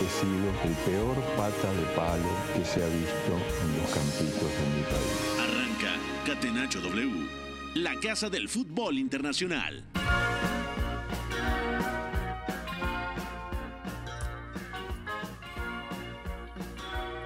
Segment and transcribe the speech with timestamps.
[0.00, 4.66] He sido el peor pata de palo que se ha visto en los campitos de
[4.74, 5.38] mi país.
[5.38, 5.92] Arranca
[6.26, 7.28] Catenacho W,
[7.74, 9.84] la casa del fútbol internacional.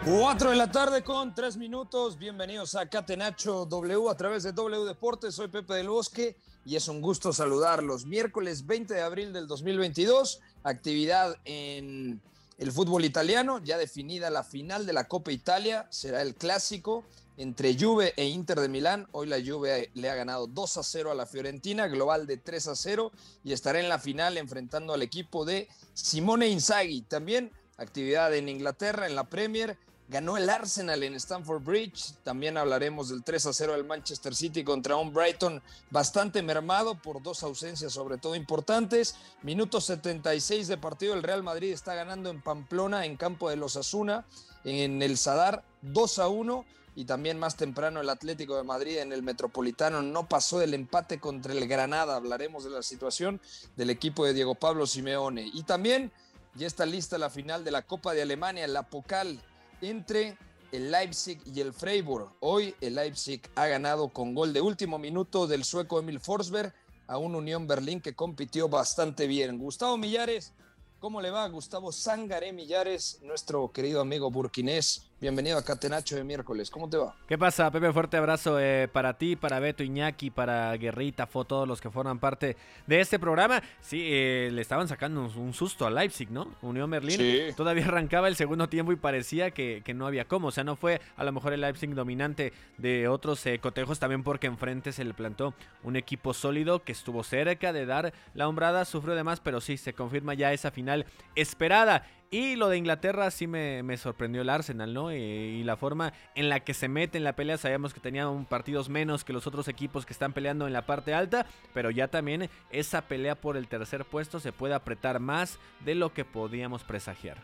[0.05, 2.19] Cuatro de la tarde con tres minutos.
[2.19, 5.35] Bienvenidos a Catenacho W a través de W Deportes.
[5.35, 8.07] Soy Pepe del Bosque y es un gusto saludarlos.
[8.07, 12.21] Miércoles 20 de abril del 2022, actividad en
[12.59, 17.05] el fútbol italiano, ya definida la final de la Copa Italia, será el clásico
[17.37, 19.07] entre Juve e Inter de Milán.
[19.13, 22.69] Hoy la Juve le ha ganado 2 a 0 a la Fiorentina, global de 3
[22.69, 23.13] a 0
[23.45, 27.03] y estará en la final enfrentando al equipo de Simone Inzaghi.
[27.03, 29.77] También actividad en Inglaterra en la Premier.
[30.09, 32.13] Ganó el Arsenal en Stamford Bridge.
[32.23, 37.21] También hablaremos del 3 a 0 del Manchester City contra un Brighton bastante mermado por
[37.21, 39.17] dos ausencias, sobre todo importantes.
[39.43, 41.15] Minuto 76 de partido.
[41.15, 44.25] El Real Madrid está ganando en Pamplona, en campo de los Asuna,
[44.63, 46.65] en el Sadar 2 a 1.
[46.95, 51.19] Y también más temprano el Atlético de Madrid en el Metropolitano no pasó del empate
[51.19, 52.15] contra el Granada.
[52.15, 53.41] Hablaremos de la situación
[53.75, 55.51] del equipo de Diego Pablo Simeone.
[55.53, 56.13] Y también
[56.55, 59.43] ya está lista la final de la Copa de Alemania, la Pocal
[59.81, 60.37] entre
[60.73, 62.29] el Leipzig y el Freiburg.
[62.41, 66.75] Hoy el Leipzig ha ganado con gol de último minuto del sueco Emil Forsberg
[67.07, 69.59] a un Unión Berlín que compitió bastante bien.
[69.59, 70.53] Gustavo Millares,
[70.99, 71.49] ¿cómo le va?
[71.49, 75.07] Gustavo Sangaré Millares, nuestro querido amigo burkinés.
[75.19, 76.71] Bienvenido a Catenacho de miércoles.
[76.71, 77.15] ¿Cómo te va?
[77.27, 77.91] ¿Qué pasa, Pepe?
[77.91, 82.19] Fuerte abrazo eh, para ti, para Beto Iñaki, para Guerrita, Fo, todos los que forman
[82.19, 82.55] parte
[82.87, 83.63] de este programa.
[83.81, 86.55] Sí, eh, le estaban sacando un susto a Leipzig, ¿no?
[86.61, 87.17] Unión Berlín.
[87.17, 87.45] Sí.
[87.57, 90.49] Todavía arrancaba el segundo tiempo y parecía que, que, no había cómo.
[90.49, 94.23] O sea, no fue a lo mejor el Leipzig dominante de otros eh, cotejos, también
[94.23, 98.85] porque enfrente se le plantó un equipo sólido que estuvo cerca de dar la hombrada,
[98.85, 102.05] sufrió de más, pero sí, se confirma ya esa final esperada.
[102.31, 105.13] Y lo de Inglaterra sí me, me sorprendió el Arsenal, ¿no?
[105.13, 108.47] Y, y, la forma en la que se mete en la pelea, sabíamos que tenían
[108.47, 112.09] partidos menos que los otros equipos que están peleando en la parte alta, pero ya
[112.09, 116.83] también esa pelea por el tercer puesto se puede apretar más de lo que podíamos
[116.83, 117.39] presagiar.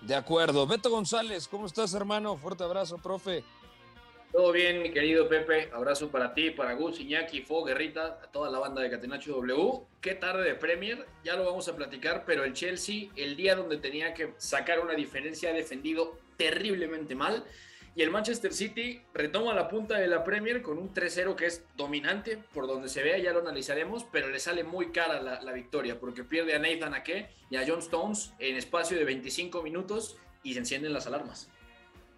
[0.00, 0.66] De acuerdo.
[0.66, 2.36] Beto González, ¿cómo estás, hermano?
[2.36, 3.42] Fuerte abrazo, profe.
[4.32, 5.70] Todo bien, mi querido Pepe.
[5.72, 9.86] Abrazo para ti, para Gus, Iñaki, Fo, Guerrita, a toda la banda de Catenacho W.
[10.02, 13.78] Qué tarde de Premier, ya lo vamos a platicar, pero el Chelsea, el día donde
[13.78, 17.44] tenía que sacar una diferencia, ha defendido terriblemente mal.
[17.96, 21.64] Y el Manchester City retoma la punta de la Premier con un 3-0 que es
[21.74, 25.52] dominante, por donde se vea, ya lo analizaremos, pero le sale muy cara la, la
[25.52, 30.16] victoria, porque pierde a Nathan Ake y a John Stones en espacio de 25 minutos
[30.42, 31.48] y se encienden las alarmas.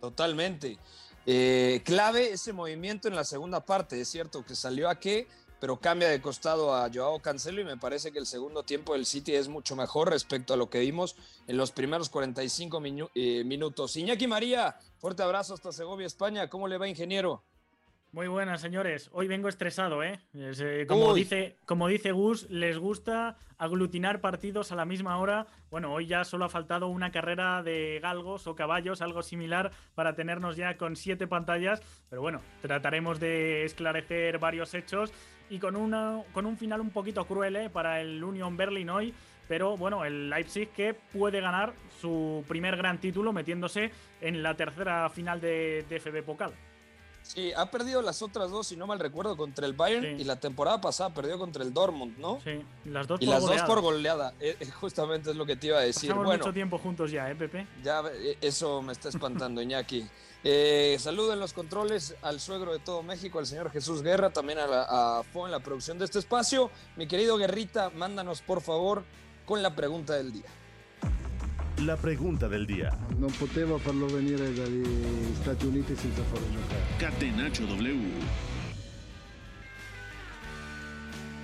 [0.01, 0.79] Totalmente.
[1.27, 5.29] Eh, clave ese movimiento en la segunda parte, es cierto que salió a qué,
[5.61, 9.05] pero cambia de costado a Joao Cancelo y me parece que el segundo tiempo del
[9.05, 11.17] City es mucho mejor respecto a lo que vimos
[11.47, 13.97] en los primeros 45 minu eh, minutos.
[13.97, 16.49] Iñaki María, fuerte abrazo hasta Segovia, España.
[16.49, 17.43] ¿Cómo le va, ingeniero?
[18.13, 19.09] Muy buenas, señores.
[19.13, 20.19] Hoy vengo estresado, ¿eh?
[20.35, 25.47] Eh como, dice, como dice Gus, les gusta aglutinar partidos a la misma hora.
[25.71, 30.17] Bueno, hoy ya solo ha faltado una carrera de galgos o caballos, algo similar, para
[30.17, 31.83] tenernos ya con siete pantallas.
[32.09, 35.13] Pero bueno, trataremos de esclarecer varios hechos
[35.49, 37.71] y con, una, con un final un poquito cruel ¿eh?
[37.71, 39.15] para el Union Berlin hoy.
[39.47, 45.09] Pero bueno, el Leipzig que puede ganar su primer gran título metiéndose en la tercera
[45.11, 46.53] final de, de FB Pokal.
[47.23, 50.23] Sí, ha perdido las otras dos, si no mal recuerdo, contra el Bayern Sí.
[50.23, 52.41] y la temporada pasada perdió contra el Dortmund, ¿no?
[52.43, 53.63] Sí, las dos Y por las goleada.
[53.67, 56.09] dos por goleada, eh, eh, justamente es lo que te iba a decir.
[56.11, 57.67] Pasamos bueno, mucho tiempo juntos ya, ¿eh, Pepe?
[57.85, 60.07] ya eh, eso me está espantando, Iñaki.
[60.43, 64.59] Eh, saludo en los controles al suegro de todo México, al señor Jesús Guerra, también
[64.59, 64.87] a, la,
[65.19, 66.71] a Fo en la producción de este espacio.
[66.97, 69.05] Mi querido Guerrita, mándanos por favor
[69.45, 70.47] con la pregunta del día.
[71.87, 72.91] La pregunta del día.
[73.17, 76.83] Non poteva farlo venire dagli Stati Uniti senza farlo giocare.
[76.99, 78.21] Catenacho W.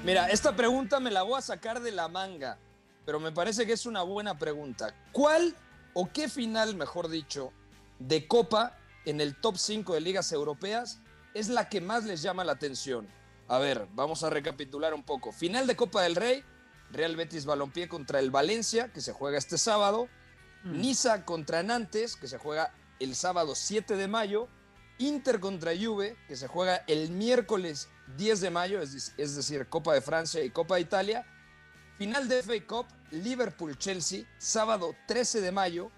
[0.04, 2.58] Mira, esta pregunta me la voy a sacar de la manga,
[3.06, 4.94] pero me parece que es una buena pregunta.
[5.10, 5.54] ¿Cuál
[5.94, 7.50] o qué final, mejor dicho,
[7.98, 11.00] de Copa en el top 5 de ligas europeas
[11.32, 13.08] es la que más les llama la atención?
[13.48, 15.32] A ver, vamos a recapitular un poco.
[15.32, 16.44] Final de Copa del Rey,
[16.92, 20.08] Real Betis Balompié contra el Valencia, que se juega este sábado.
[20.66, 20.80] Mm.
[20.80, 24.48] Niza contra Nantes, que se juega el sábado 7 de mayo.
[24.98, 29.68] Inter contra Juve, que se juega el miércoles 10 de mayo, es, dec- es decir,
[29.68, 31.26] Copa de Francia y Copa de Italia.
[31.98, 35.90] Final de FA Cup, Liverpool-Chelsea, sábado 13 de mayo.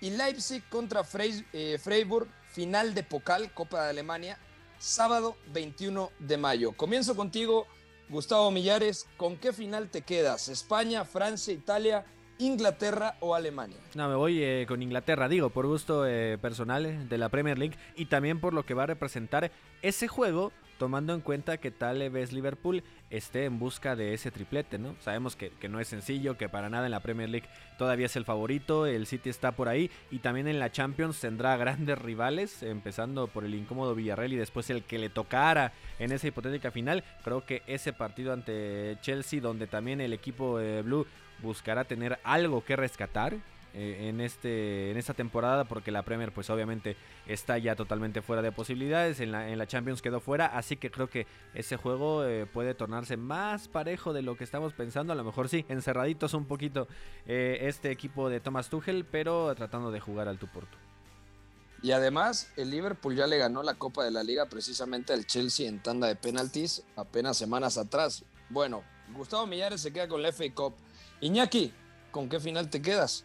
[0.00, 1.02] Y Leipzig contra
[1.52, 4.38] eh, Freiburg, final de Pokal, Copa de Alemania,
[4.78, 6.72] sábado 21 de mayo.
[6.72, 7.66] Comienzo contigo,
[8.08, 9.06] Gustavo Millares.
[9.18, 10.48] ¿Con qué final te quedas?
[10.48, 12.06] ¿España, Francia, Italia,
[12.40, 13.76] Inglaterra o Alemania?
[13.94, 17.58] No, me voy eh, con Inglaterra, digo, por gusto eh, personal eh, de la Premier
[17.58, 19.52] League y también por lo que va a representar
[19.82, 24.78] ese juego, tomando en cuenta que tal vez Liverpool esté en busca de ese triplete,
[24.78, 24.96] ¿no?
[25.00, 27.46] Sabemos que, no es sencillo, que para nada en la Premier League
[27.76, 31.56] todavía es el favorito, el City está por ahí y también en la Champions tendrá
[31.58, 36.28] grandes rivales, empezando por el incómodo Villarreal y después el que le tocara en esa
[36.28, 37.04] hipotética final.
[37.22, 41.06] Creo que ese partido ante Chelsea, donde también el equipo Blue
[41.42, 43.36] buscará tener algo que rescatar
[43.72, 46.96] eh, en este en esta temporada porque la Premier pues obviamente
[47.28, 50.90] está ya totalmente fuera de posibilidades en la, en la Champions quedó fuera así que
[50.90, 55.16] creo que ese juego eh, puede tornarse más parejo de lo que estamos pensando a
[55.16, 56.88] lo mejor sí encerraditos un poquito
[57.26, 60.48] eh, este equipo de Thomas Tuchel pero tratando de jugar al tú
[61.80, 65.68] Y además, el Liverpool ya le ganó la Copa de la Liga precisamente al Chelsea
[65.68, 68.24] en tanda de penaltis apenas semanas atrás.
[68.48, 68.82] Bueno,
[69.14, 70.74] Gustavo Millares se queda con la FA Cup.
[71.20, 71.72] Iñaki,
[72.10, 73.24] ¿con qué final te quedas?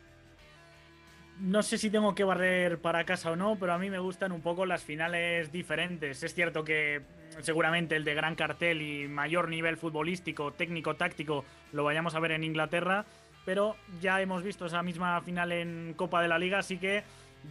[1.39, 4.31] No sé si tengo que barrer para casa o no, pero a mí me gustan
[4.31, 6.23] un poco las finales diferentes.
[6.23, 7.01] Es cierto que
[7.41, 11.43] seguramente el de gran cartel y mayor nivel futbolístico, técnico, táctico,
[11.73, 13.05] lo vayamos a ver en Inglaterra,
[13.43, 17.03] pero ya hemos visto esa misma final en Copa de la Liga, así que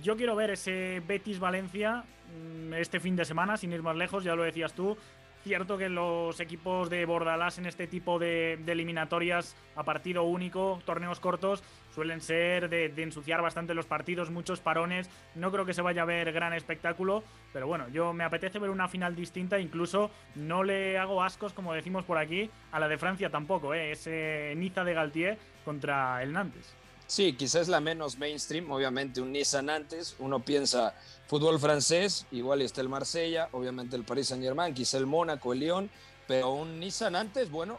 [0.02, 2.04] yo quiero ver ese Betis-Valencia
[2.34, 4.96] mm, este fin de semana, sin ir más lejos, ya lo decías tú.
[5.44, 11.20] Cierto que los equipos de Bordalás en este tipo de, eliminatorias a partido único, torneos
[11.20, 11.62] cortos,
[11.94, 15.10] suelen ser de, ensuciar bastante los partidos, muchos parones.
[15.34, 18.70] No creo que se vaya a ver gran espectáculo, pero bueno, yo me apetece ver
[18.70, 19.60] una final distinta.
[19.60, 23.92] Incluso no le hago ascos, como decimos por aquí, a la de Francia tampoco, ¿eh?
[23.92, 26.74] ese Niza de Galtier contra el Nantes.
[27.06, 30.94] Sí, quizás la menos mainstream, obviamente un Nissan antes, uno piensa
[31.26, 35.60] fútbol francés, igual está el Marsella, obviamente el Paris Saint Germain, quizá el Mónaco, el
[35.60, 35.90] Lyon,
[36.26, 37.78] pero un Nissan antes, bueno,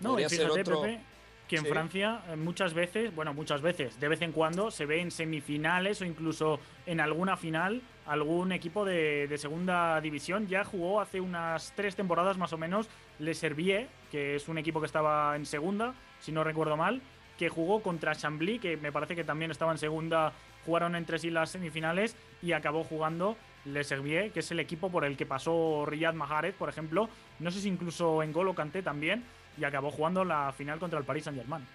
[0.00, 0.82] No, podría y ser fíjate, otro.
[0.82, 1.00] Pepe,
[1.48, 1.68] que en Sí.
[1.68, 6.00] Francia eh, muchas veces, bueno, muchas veces, de vez en cuando se ve en semifinales
[6.00, 10.46] o incluso en alguna final algún equipo de, de segunda división.
[10.48, 14.80] Ya jugó hace unas tres temporadas más o menos Le Servier, que es un equipo
[14.80, 17.00] que estaba en segunda, si no recuerdo mal,
[17.38, 20.32] que jugó contra Chambly, que me parece que también estaba en segunda,
[20.64, 25.04] jugaron entre sí las semifinales y acabó jugando Le Servier, que es el equipo por
[25.04, 27.08] el que pasó Riyad Mahrez, por ejemplo.
[27.38, 29.24] No sé si incluso en Golo Kanté también
[29.56, 31.66] y acabó jugando la final contra el Paris Saint-Germain.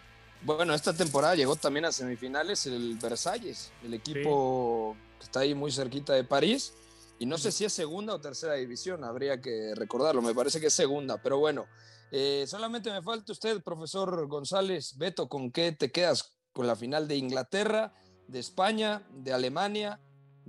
[0.41, 5.71] Bueno, esta temporada llegó también a semifinales el Versalles, el equipo que está ahí muy
[5.71, 6.73] cerquita de París.
[7.17, 10.21] Y no sé si es segunda o tercera división, habría que recordarlo.
[10.21, 11.65] Me parece que es segunda, pero bueno.
[12.11, 14.97] eh, solamente me falta usted, profesor González.
[14.97, 16.33] Beto, ¿con qué te quedas?
[16.53, 17.93] ¿Con la final de Inglaterra,
[18.27, 19.99] de España, de Alemania,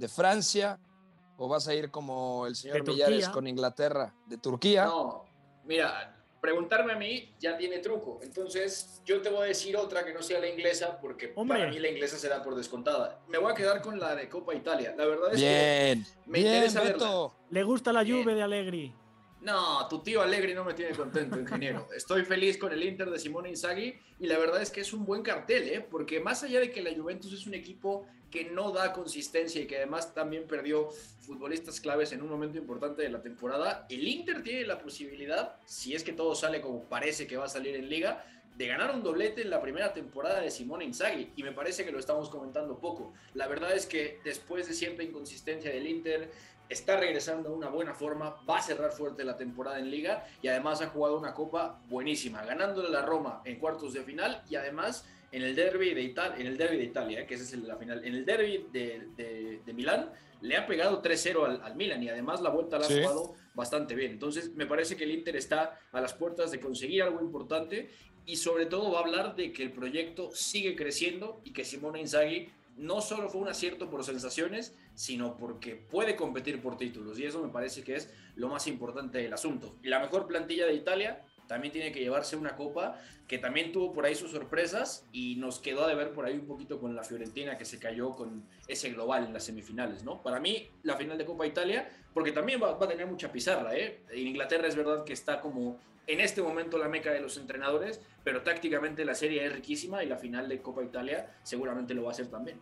[0.00, 0.80] de Francia?
[1.36, 4.84] ¿O vas a ir como el señor Millares con Inglaterra, de Turquía?
[4.84, 5.24] No,
[5.64, 8.18] mira, preguntarme a mí ya tiene truco.
[8.22, 11.60] Entonces, yo te voy a decir otra que no sea la inglesa, porque Hombre.
[11.60, 13.20] para mí la inglesa será por descontada.
[13.28, 14.94] Me voy a quedar con la de Copa Italia.
[14.96, 16.92] La verdad es que Bien, me bien, interesa verla.
[16.94, 17.34] Beto.
[17.50, 18.00] Le gusta la.
[18.04, 18.94] Juve de Allegri.
[19.42, 21.88] No, tu tío Allegri no me tiene contento, ingeniero.
[21.96, 25.06] Estoy feliz con el Inter de Simone Inzaghi y la verdad es que es un
[25.06, 25.86] buen cartel, ¿eh?
[25.88, 29.66] Porque más allá de que la Juventus es un equipo que no da consistencia y
[29.66, 34.42] que además también perdió futbolistas claves en un momento importante de la temporada, el Inter
[34.42, 37.88] tiene la posibilidad, si es que todo sale como parece que va a salir en
[37.88, 38.24] liga,
[38.56, 41.92] de ganar un doblete en la primera temporada de Simone Inzaghi y me parece que
[41.92, 43.14] lo estamos comentando poco.
[43.32, 46.30] La verdad es que después de siempre inconsistencia del Inter,
[46.70, 50.48] está regresando a una buena forma, va a cerrar fuerte la temporada en liga y
[50.48, 54.54] además ha jugado una copa buenísima, ganándole a la Roma en cuartos de final y
[54.54, 57.66] además en el derby de Italia, en el derby de Italia, eh, que es el-
[57.68, 60.10] la final, en el derby de, de- de Milán
[60.40, 63.94] le ha pegado 3-0 al, al Milan y además la vuelta la ha jugado bastante
[63.94, 64.12] bien.
[64.12, 67.90] Entonces me parece que el Inter está a las puertas de conseguir algo importante
[68.26, 72.00] y sobre todo va a hablar de que el proyecto sigue creciendo y que Simone
[72.00, 72.48] Inzaghi
[72.80, 77.18] no solo fue un acierto por sensaciones, sino porque puede competir por títulos.
[77.18, 79.76] Y eso me parece que es lo más importante del asunto.
[79.82, 84.06] La mejor plantilla de Italia también tiene que llevarse una copa que también tuvo por
[84.06, 87.58] ahí sus sorpresas y nos quedó de ver por ahí un poquito con la Fiorentina
[87.58, 90.22] que se cayó con ese global en las semifinales, ¿no?
[90.22, 93.74] Para mí, la final de Copa Italia, porque también va, va a tener mucha pizarra,
[93.76, 93.98] ¿eh?
[94.12, 98.00] En Inglaterra es verdad que está como en este momento la meca de los entrenadores,
[98.22, 102.10] pero tácticamente la serie es riquísima y la final de Copa Italia seguramente lo va
[102.10, 102.60] a hacer también.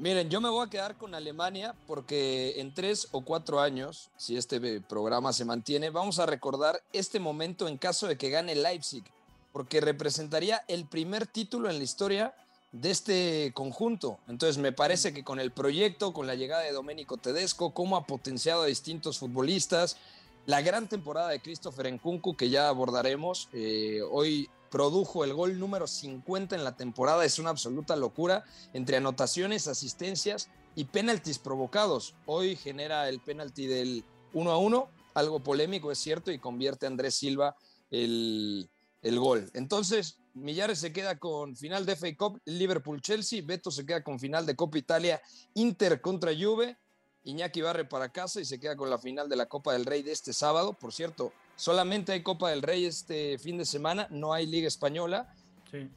[0.00, 4.34] Miren, yo me voy a quedar con Alemania porque en tres o cuatro años, si
[4.34, 9.04] este programa se mantiene, vamos a recordar este momento en caso de que gane Leipzig,
[9.52, 12.34] porque representaría el primer título en la historia
[12.72, 14.18] de este conjunto.
[14.26, 18.06] Entonces me parece que con el proyecto, con la llegada de Domenico Tedesco, cómo ha
[18.06, 19.98] potenciado a distintos futbolistas,
[20.46, 25.86] la gran temporada de Christopher Nkunku que ya abordaremos, eh, hoy produjo el gol número
[25.86, 27.24] 50 en la temporada.
[27.24, 32.14] Es una absoluta locura entre anotaciones, asistencias y penaltis provocados.
[32.26, 36.88] Hoy genera el penalti del 1 a 1, algo polémico, es cierto, y convierte a
[36.88, 37.56] Andrés Silva
[37.90, 38.70] el,
[39.02, 39.50] el gol.
[39.54, 44.46] Entonces, Millares se queda con final de FA Cup, Liverpool-Chelsea, Beto se queda con final
[44.46, 45.20] de Copa Italia,
[45.54, 46.78] Inter contra Juve,
[47.24, 50.02] Iñaki barre para casa y se queda con la final de la Copa del Rey
[50.02, 50.72] de este sábado.
[50.72, 55.28] Por cierto, Solamente hay Copa del Rey este fin de semana, no hay Liga Española.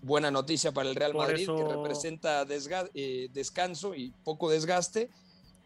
[0.01, 2.45] Buena noticia para el Real Madrid, que representa
[2.93, 5.09] eh, descanso y poco desgaste.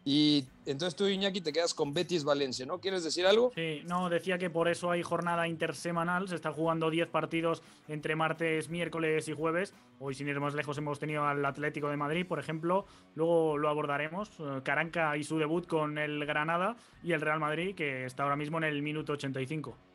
[0.04, 2.78] Y entonces tú, Iñaki, te quedas con Betis Valencia, ¿no?
[2.80, 3.50] ¿Quieres decir algo?
[3.56, 6.28] Sí, no, decía que por eso hay jornada intersemanal.
[6.28, 9.74] Se está jugando 10 partidos entre martes, miércoles y jueves.
[9.98, 12.86] Hoy, sin ir más lejos, hemos tenido al Atlético de Madrid, por ejemplo.
[13.16, 14.30] Luego lo abordaremos.
[14.38, 18.36] Eh, Caranca y su debut con el Granada y el Real Madrid, que está ahora
[18.36, 19.87] mismo en el minuto 85.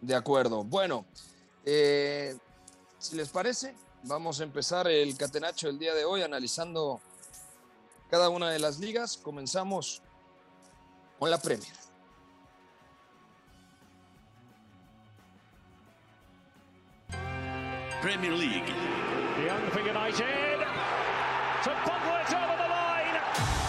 [0.00, 0.64] De acuerdo.
[0.64, 1.06] Bueno,
[1.64, 2.36] eh,
[2.98, 3.74] si les parece,
[4.04, 7.00] vamos a empezar el catenacho el día de hoy analizando
[8.10, 9.16] cada una de las ligas.
[9.16, 10.02] Comenzamos
[11.18, 11.72] con la Premier.
[18.00, 18.72] Premier League.
[19.44, 20.58] Young for United.
[21.64, 23.16] To over the line.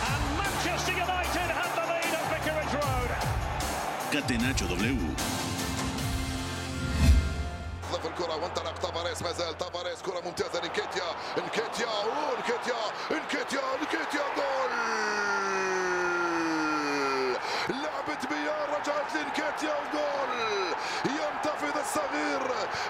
[0.05, 3.09] And Manchester United have the lead at Vicarage Road.
[4.11, 5.38] Catenacho W.
[7.98, 11.08] في الكرة وانطلق تافاريس ما زال تافاريس كرة ممتازة لنكيتيا
[11.38, 14.70] نكيتيا ونكيتيا نكيتيا نكيتيا جول
[17.68, 20.30] لعبة بيار رجعت لنكيتيا وجول
[21.04, 22.42] ينتفض الصغير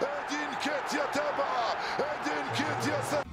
[0.03, 3.25] ادي نكيتيا تابع ادي نكيتيا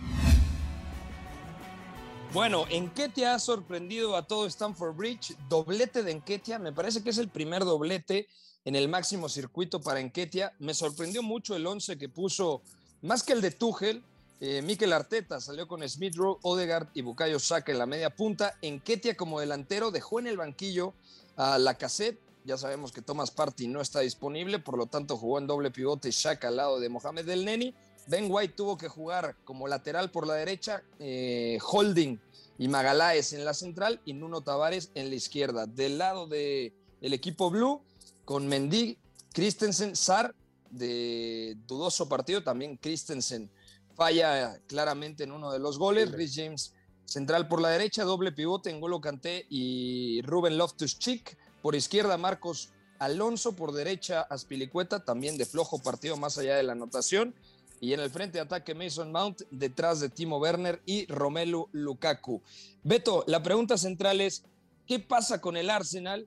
[2.33, 7.17] Bueno, Enketia ha sorprendido a todo Stanford Bridge, doblete de Enketia, me parece que es
[7.17, 8.29] el primer doblete
[8.66, 10.52] en el máximo circuito para Enquetia.
[10.58, 12.60] Me sorprendió mucho el 11 que puso,
[13.00, 14.02] más que el de Tuchel,
[14.40, 18.58] eh, Mikel Arteta salió con Smith Rowe, Odegaard y Bukayo Saka en la media punta.
[18.60, 20.92] Enquetia como delantero dejó en el banquillo
[21.36, 22.18] a la cassette.
[22.44, 26.12] Ya sabemos que Thomas Party no está disponible, por lo tanto jugó en doble pivote
[26.12, 27.74] Saka al lado de Mohamed Del Neni.
[28.08, 32.20] Ben White tuvo que jugar como lateral por la derecha, eh, Holding
[32.58, 35.66] y Magaláes en la central y Nuno Tavares en la izquierda.
[35.66, 37.80] Del lado del el equipo blue,
[38.26, 38.98] con Mendy,
[39.32, 40.34] Christensen, Sar,
[40.68, 43.48] de dudoso partido, también Christensen
[43.94, 46.74] falla claramente en uno de los goles, Rhys James
[47.06, 52.70] central por la derecha, doble pivote en Golo Canté y Ruben Loftus-Cheek, por izquierda Marcos
[52.98, 57.32] Alonso, por derecha Aspilicueta, también de flojo partido más allá de la anotación,
[57.80, 62.42] y en el frente de ataque Mason Mount, detrás de Timo Werner y Romelu Lukaku.
[62.82, 64.42] Beto, la pregunta central es,
[64.86, 66.26] ¿qué pasa con el Arsenal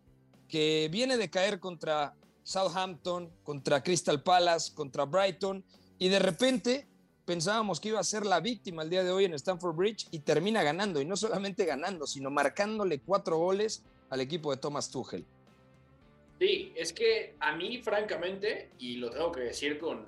[0.50, 2.14] que viene de caer contra
[2.44, 5.64] Southampton, contra Crystal Palace, contra Brighton,
[6.00, 6.88] y de repente
[7.26, 10.20] pensábamos que iba a ser la víctima el día de hoy en Stamford Bridge y
[10.20, 15.24] termina ganando, y no solamente ganando, sino marcándole cuatro goles al equipo de Thomas Tuchel.
[16.40, 20.08] Sí, es que a mí, francamente, y lo tengo que decir con,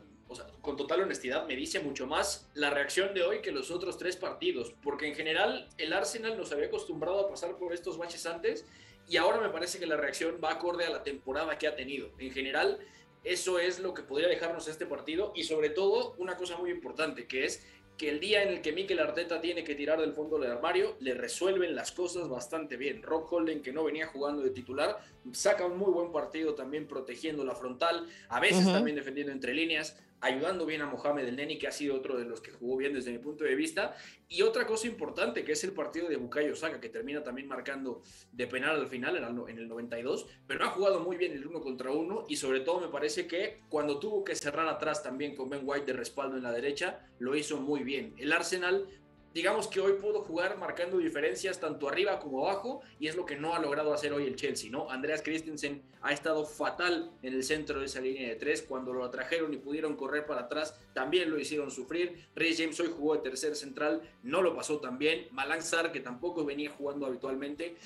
[0.62, 4.16] con total honestidad, me dice mucho más la reacción de hoy que los otros tres
[4.16, 8.66] partidos, porque en general el Arsenal nos había acostumbrado a pasar por estos baches antes
[9.12, 12.12] y ahora me parece que la reacción va acorde a la temporada que ha tenido.
[12.18, 12.80] En general,
[13.26, 17.28] eso es lo que podría dejarnos este partido y sobre todo una cosa muy importante,
[17.28, 17.62] que es
[17.98, 20.96] que el día en el que Mikel Arteta tiene que tirar del fondo del armario,
[21.02, 23.04] le resuelven las cosas bastante bien.
[23.04, 25.00] Rob Holden, que no venía jugando de titular,
[25.34, 30.02] saca un muy buen partido también protegiendo la frontal, a veces también defendiendo entre líneas
[30.22, 32.94] ayudando bien a Mohamed El Neni, que ha sido otro de los que jugó bien
[32.94, 33.96] desde mi punto de vista.
[34.28, 38.04] Y otra cosa importante, que es el partido de Bukayo Saka, que termina también marcando
[38.32, 41.92] de penal al final, en el 92, pero ha jugado muy bien el uno contra
[41.92, 45.62] uno y sobre todo me parece que cuando tuvo que cerrar atrás también con Ben
[45.64, 48.16] White de respaldo en la derecha, lo hizo muy bien.
[48.18, 48.88] El Arsenal
[49.34, 53.36] digamos que hoy pudo jugar marcando diferencias tanto arriba como abajo y es lo que
[53.36, 54.90] no ha logrado hacer hoy el Chelsea, ¿no?
[54.90, 59.06] Andreas Christensen ha estado fatal en el centro de esa línea de tres, cuando lo
[59.06, 62.28] atrajeron y pudieron correr para atrás, también lo hicieron sufrir.
[62.36, 65.28] Rey James hoy jugó de tercer central, no lo pasó tan bien.
[65.32, 65.62] Malang
[65.94, 67.78] que tampoco venía jugando habitualmente.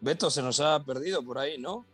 [0.00, 1.84] Beto se nos ha perdido por ahí, ¿no?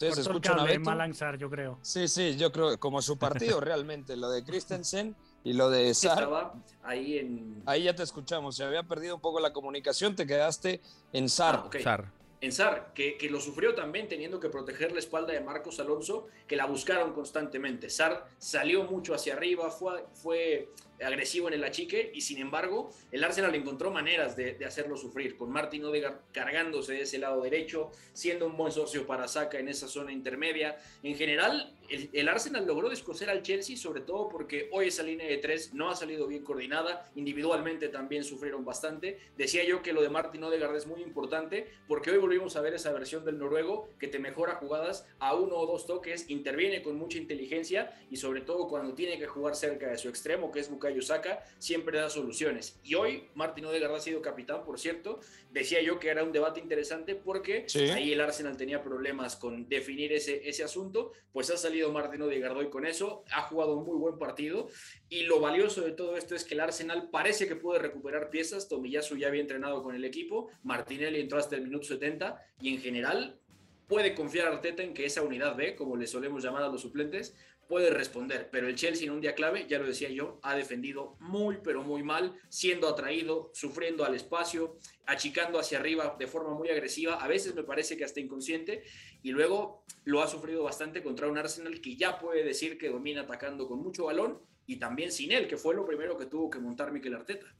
[0.00, 0.80] Entonces escuchan a Beto.
[0.80, 1.78] Malangsar, yo creo.
[1.82, 6.52] Sí, sí, yo creo como su partido realmente, lo de Christensen y lo de Sar.
[6.82, 7.62] ahí en.
[7.66, 8.56] Ahí ya te escuchamos.
[8.56, 10.80] Se había perdido un poco la comunicación, te quedaste
[11.12, 11.64] en Sar.
[11.66, 12.12] Ah, Sar.
[12.40, 16.26] En Sar, que, que, lo sufrió también teniendo que proteger la espalda de Marcos Alonso,
[16.46, 17.88] que la buscaron constantemente.
[17.88, 20.68] Sar salió mucho hacia arriba, fue, fue
[21.02, 25.50] agresivo en el achique y sin embargo el Arsenal encontró maneras de, hacerlo sufrir, con
[25.50, 29.88] Martin Odegaard cargándose de ese lado derecho, siendo un buen socio para Saka en esa
[29.88, 30.76] zona intermedia.
[31.02, 35.36] En general, el, Arsenal logró descoser al Chelsea, sobre todo porque hoy esa línea de
[35.38, 39.18] tres no ha salido bien coordinada, individualmente también sufrieron bastante.
[39.36, 42.74] Decía yo que lo de Martin Odegaard es muy importante porque hoy volvimos a ver
[42.74, 46.96] esa versión del noruego que te mejora jugadas a uno o dos toques, interviene con
[46.96, 50.70] mucha inteligencia y sobre todo cuando tiene que jugar cerca de su extremo, que es
[51.02, 52.78] Saka, siempre da soluciones.
[52.82, 55.20] Y hoy Martin Odegaard ha sido capitán, por cierto.
[55.50, 60.12] Decía yo que era un debate interesante porque ahí el Arsenal tenía problemas con definir
[60.12, 63.96] ese, ese asunto, pues ha salido Martin Odegaard hoy con eso, ha jugado un muy
[63.96, 64.68] buen partido.
[65.08, 68.68] Y lo valioso de todo esto es que el Arsenal parece que puede recuperar piezas,
[68.68, 72.80] Tomiyasu ya había entrenado con el equipo, Martinelli entró hasta el minuto 70 y en
[72.80, 73.38] general
[73.86, 77.34] puede confiar Arteta en que esa unidad B, como le solemos llamar a los suplentes,
[77.68, 81.16] puede responder, pero el Chelsea en un día clave, ya lo decía yo, ha defendido
[81.20, 86.68] muy, pero muy mal, siendo atraído, sufriendo al espacio, achicando hacia arriba de forma muy
[86.68, 88.82] agresiva, a veces me parece que hasta inconsciente,
[89.22, 93.22] y luego lo ha sufrido bastante contra un Arsenal que ya puede decir que domina
[93.22, 96.58] atacando con mucho balón y también sin él, que fue lo primero que tuvo que
[96.58, 97.54] montar Mikel Arteta.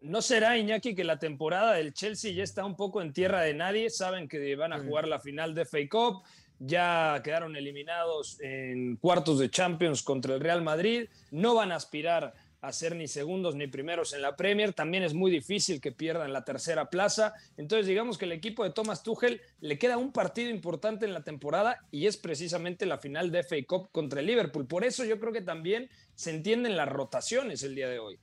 [0.00, 3.52] ¿No será, Iñaki, que la temporada del Chelsea ya está un poco en tierra de
[3.52, 3.90] nadie?
[3.90, 6.22] Saben que van a jugar la final de FA Cup,
[6.58, 12.34] ya quedaron eliminados en cuartos de Champions contra el Real Madrid, no van a aspirar
[12.60, 16.32] a ser ni segundos ni primeros en la Premier, también es muy difícil que pierdan
[16.32, 20.50] la tercera plaza, entonces digamos que el equipo de Thomas Tuchel le queda un partido
[20.50, 24.66] importante en la temporada y es precisamente la final de FA Cup contra el Liverpool,
[24.66, 28.18] por eso yo creo que también se entienden las rotaciones el día de hoy.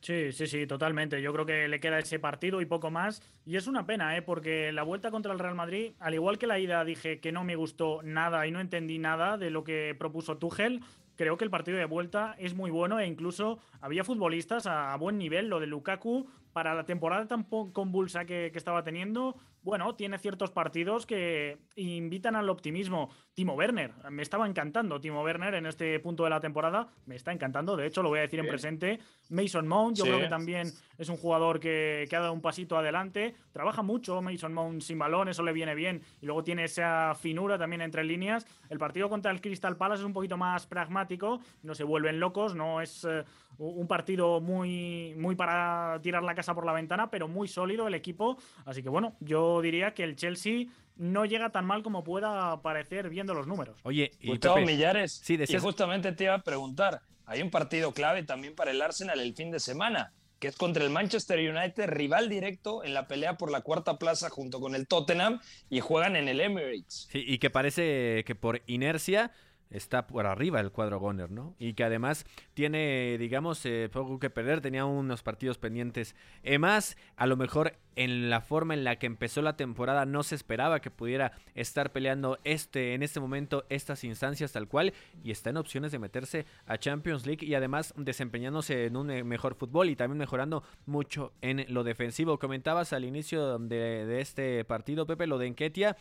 [0.00, 1.20] Sí, sí, sí, totalmente.
[1.20, 3.20] Yo creo que le queda ese partido y poco más.
[3.44, 4.22] Y es una pena, ¿eh?
[4.22, 7.44] porque la vuelta contra el Real Madrid, al igual que la ida dije que no
[7.44, 10.82] me gustó nada y no entendí nada de lo que propuso Tuchel,
[11.16, 15.18] creo que el partido de vuelta es muy bueno e incluso había futbolistas a, buen
[15.18, 15.48] nivel.
[15.48, 19.36] Lo de Lukaku, para la temporada tan convulsa que, que estaba teniendo,
[19.68, 23.10] bueno, tiene ciertos partidos que invitan al optimismo.
[23.34, 27.32] Timo Werner, me estaba encantando Timo Werner en este punto de la temporada, me está
[27.32, 28.98] encantando, de hecho lo voy a decir en presente.
[29.28, 32.78] Mason Mount, yo creo que también es un jugador que, que, ha dado un pasito
[32.78, 37.14] adelante, trabaja mucho Mason Mount sin balón, eso le viene bien, y luego tiene esa
[37.14, 38.46] finura también entre líneas.
[38.70, 42.54] El partido contra el Crystal Palace es un poquito más pragmático, no se vuelven locos,
[42.54, 43.22] no es eh,
[43.58, 47.94] un partido muy, muy para tirar la casa por la ventana, pero muy sólido el
[47.94, 50.66] equipo, así que bueno, yo diría que el Chelsea
[50.96, 53.78] no llega tan mal como pueda parecer viendo los números.
[53.84, 58.24] Oye, y Gustavo Millares, sí, y justamente te iba a preguntar, hay un partido clave
[58.24, 62.28] también para el Arsenal el fin de semana, que es contra el Manchester United, rival
[62.28, 65.40] directo en la pelea por la cuarta plaza junto con el Tottenham
[65.70, 67.08] y juegan en el Emirates.
[67.10, 69.32] Sí, y que parece que por inercia
[69.70, 71.54] está por arriba el cuadro Goner, ¿no?
[71.58, 76.14] Y que además tiene, digamos, eh, poco que perder, tenía unos partidos pendientes.
[76.44, 80.36] Además, a lo mejor en la forma en la que empezó la temporada no se
[80.36, 84.92] esperaba que pudiera estar peleando este en este momento estas instancias tal cual
[85.24, 89.24] y está en opciones de meterse a Champions League y además desempeñándose en un eh,
[89.24, 92.38] mejor fútbol y también mejorando mucho en lo defensivo.
[92.38, 95.96] Comentabas al inicio de, este partido, Pepe, lo de Enquetia.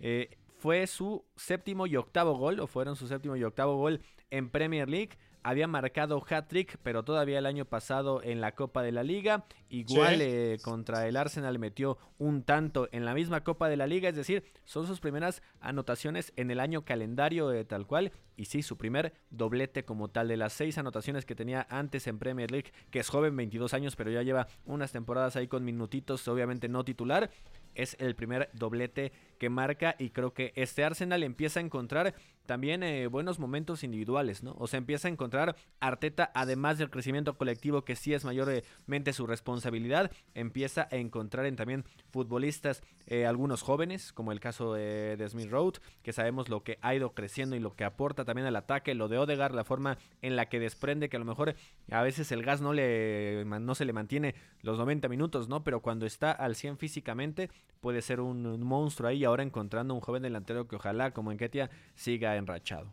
[0.00, 0.30] Eh,
[0.62, 4.88] fue su séptimo y octavo gol, o fueron su séptimo y octavo gol en Premier
[4.88, 5.18] League.
[5.42, 9.44] Había marcado hat-trick, pero todavía el año pasado en la Copa de la Liga.
[9.68, 14.08] Igual eh, contra el Arsenal metió un tanto en la misma Copa de la Liga.
[14.08, 18.12] Es decir, son sus primeras anotaciones en el año calendario de tal cual.
[18.36, 22.20] Y sí, su primer doblete como tal de las seis anotaciones que tenía antes en
[22.20, 26.28] Premier League, que es joven, 22 años, pero ya lleva unas temporadas ahí con minutitos,
[26.28, 27.30] obviamente no titular.
[27.74, 32.14] Es el primer doblete que marca y creo que este Arsenal empieza a encontrar
[32.46, 34.54] también eh, buenos momentos individuales, ¿no?
[34.56, 39.26] O sea, empieza a encontrar Arteta, además del crecimiento colectivo, que sí es mayormente su
[39.26, 45.50] responsabilidad, empieza a encontrar en también futbolistas, eh, algunos jóvenes, como el caso de, Smith
[45.50, 45.74] Road,
[46.04, 49.08] que sabemos lo que ha ido creciendo y lo que aporta también al ataque, lo
[49.08, 51.56] de Odegar, la forma en la que desprende, que a lo mejor
[51.90, 55.64] a veces el gas no, le, no se le mantiene los 90 minutos, ¿no?
[55.64, 57.50] Pero cuando está al 100 físicamente,
[57.80, 61.70] puede ser un monstruo ahí, ahora encontrando un joven delantero que ojalá, como en Ketia,
[61.94, 62.92] siga enrachado.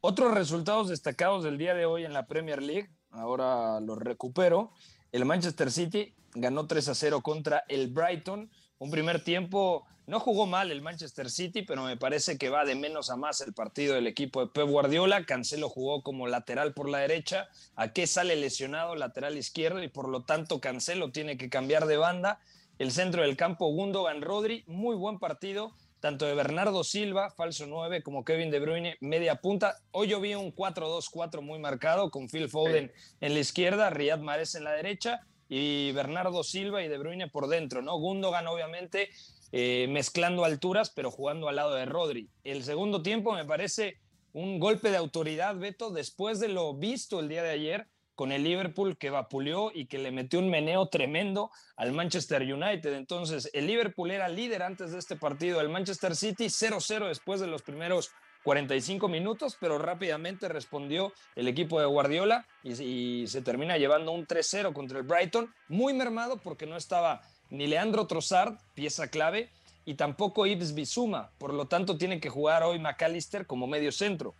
[0.00, 4.72] Otros resultados destacados del día de hoy en la Premier League, ahora los recupero.
[5.12, 8.50] El Manchester City ganó 3 a 0 contra el Brighton.
[8.78, 12.74] Un primer tiempo, no jugó mal el Manchester City, pero me parece que va de
[12.74, 15.24] menos a más el partido del equipo de Pep Guardiola.
[15.24, 17.48] Cancelo jugó como lateral por la derecha.
[17.74, 19.82] ¿A qué sale lesionado lateral izquierdo?
[19.82, 22.40] Y por lo tanto Cancelo tiene que cambiar de banda.
[22.78, 28.02] El centro del campo, Gundogan Rodri, muy buen partido tanto de Bernardo Silva, falso 9,
[28.02, 29.78] como Kevin De Bruyne, media punta.
[29.90, 34.54] Hoy yo vi un 4-2-4 muy marcado, con Phil Foden en la izquierda, Riyad Mahrez
[34.54, 37.98] en la derecha y Bernardo Silva y De Bruyne por dentro, ¿no?
[37.98, 39.10] Gundogan, obviamente,
[39.52, 42.28] eh, mezclando alturas, pero jugando al lado de Rodri.
[42.44, 43.98] El segundo tiempo me parece
[44.32, 48.42] un golpe de autoridad, Beto, después de lo visto el día de ayer con el
[48.42, 52.94] Liverpool que vapuleó y que le metió un meneo tremendo al Manchester United.
[52.94, 57.46] Entonces, el Liverpool era líder antes de este partido, el Manchester City 0-0 después de
[57.46, 58.10] los primeros
[58.42, 64.72] 45 minutos, pero rápidamente respondió el equipo de Guardiola y, se termina llevando un 3-0
[64.72, 69.50] contra el Brighton, muy mermado porque no estaba ni Leandro Trossard, pieza clave,
[69.84, 74.34] y tampoco Ibs Bisuma, por lo tanto tiene que jugar hoy McAllister como medio centro.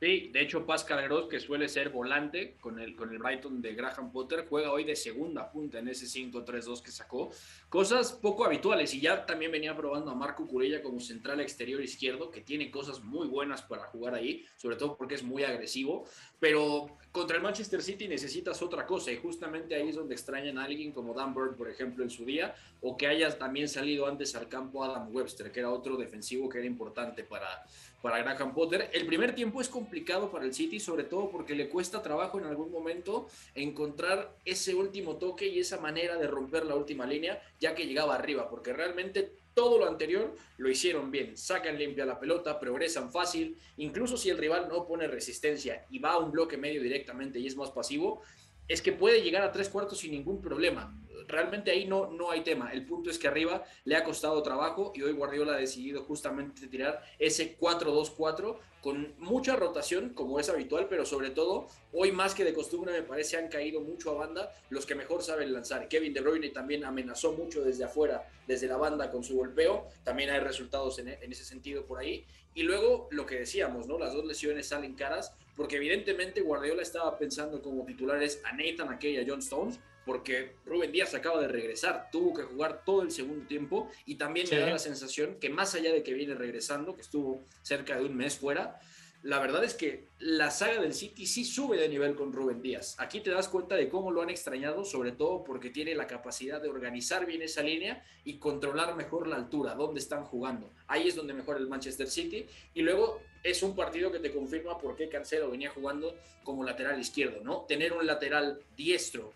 [0.00, 3.74] Sí, de hecho Pascal Gross, que suele ser volante con el, con el Brighton de
[3.74, 7.30] Graham Potter, juega hoy de segunda punta en ese 5-3-2 que sacó.
[7.68, 12.30] Cosas poco habituales y ya también venía probando a Marco Curella como central exterior izquierdo,
[12.30, 16.06] que tiene cosas muy buenas para jugar ahí, sobre todo porque es muy agresivo,
[16.38, 20.64] pero contra el Manchester City necesitas otra cosa y justamente ahí es donde extrañan a
[20.64, 24.34] alguien como Dan Bird, por ejemplo, en su día, o que haya también salido antes
[24.34, 27.66] al campo Adam Webster, que era otro defensivo que era importante para,
[28.02, 28.90] para Graham Potter.
[28.92, 32.46] El primer tiempo es complicado para el City, sobre todo porque le cuesta trabajo en
[32.46, 37.74] algún momento encontrar ese último toque y esa manera de romper la última línea, ya
[37.74, 41.36] que llegaba arriba, porque realmente todo lo anterior lo hicieron bien.
[41.36, 43.56] Sacan limpia la pelota, progresan fácil.
[43.76, 47.46] Incluso si el rival no pone resistencia y va a un bloque medio directamente y
[47.46, 48.22] es más pasivo,
[48.68, 50.94] es que puede llegar a tres cuartos sin ningún problema
[51.28, 52.72] realmente ahí no, no hay tema.
[52.72, 56.66] El punto es que arriba le ha costado trabajo y hoy Guardiola ha decidido justamente
[56.66, 62.44] tirar ese 4-2-4 con mucha rotación como es habitual, pero sobre todo hoy más que
[62.44, 65.88] de costumbre me parece han caído mucho a banda los que mejor saben lanzar.
[65.88, 69.88] Kevin De Bruyne también amenazó mucho desde afuera, desde la banda con su golpeo.
[70.02, 72.24] También hay resultados en, ese sentido por ahí.
[72.54, 73.98] Y luego lo que decíamos, ¿no?
[73.98, 79.24] Las dos lesiones salen caras porque evidentemente Guardiola estaba pensando como titulares a Nathan aquella
[79.26, 79.78] John Stones
[80.10, 84.44] porque Rubén Díaz acaba de regresar, tuvo que jugar todo el segundo tiempo y también
[84.50, 88.06] me da la sensación que más allá de que viene regresando, que estuvo cerca de
[88.06, 88.80] un mes fuera,
[89.22, 92.96] la verdad es que la saga del City sí sube de nivel con Rubén Díaz.
[92.98, 96.60] Aquí te das cuenta de cómo lo han extrañado, sobre todo porque tiene la capacidad
[96.60, 100.72] de organizar bien esa línea y controlar mejor la altura, dónde están jugando.
[100.88, 102.46] Ahí es donde mejora el Manchester City.
[102.74, 106.98] Y luego es un partido que te confirma por qué Cancelo venía jugando como lateral
[106.98, 107.60] izquierdo, ¿no?
[107.68, 109.34] Tener un lateral diestro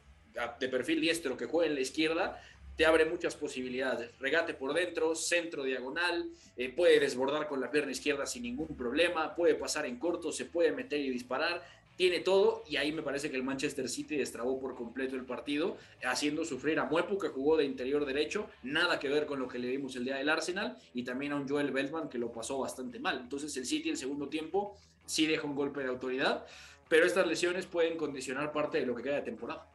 [0.59, 2.41] de perfil diestro que juega en la izquierda,
[2.77, 4.11] te abre muchas posibilidades.
[4.19, 9.35] Regate por dentro, centro diagonal, eh, puede desbordar con la pierna izquierda sin ningún problema,
[9.35, 11.63] puede pasar en corto, se puede meter y disparar.
[11.97, 15.77] Tiene todo y ahí me parece que el Manchester City destrabó por completo el partido,
[16.03, 19.61] haciendo sufrir a Muepu que jugó de interior derecho, nada que ver con lo que
[19.61, 22.59] le vimos el día del Arsenal, y también a un Joel Beltman que lo pasó
[22.59, 23.21] bastante mal.
[23.21, 26.45] Entonces el City el segundo tiempo sí deja un golpe de autoridad,
[26.89, 29.69] pero estas lesiones pueden condicionar parte de lo que queda de temporada.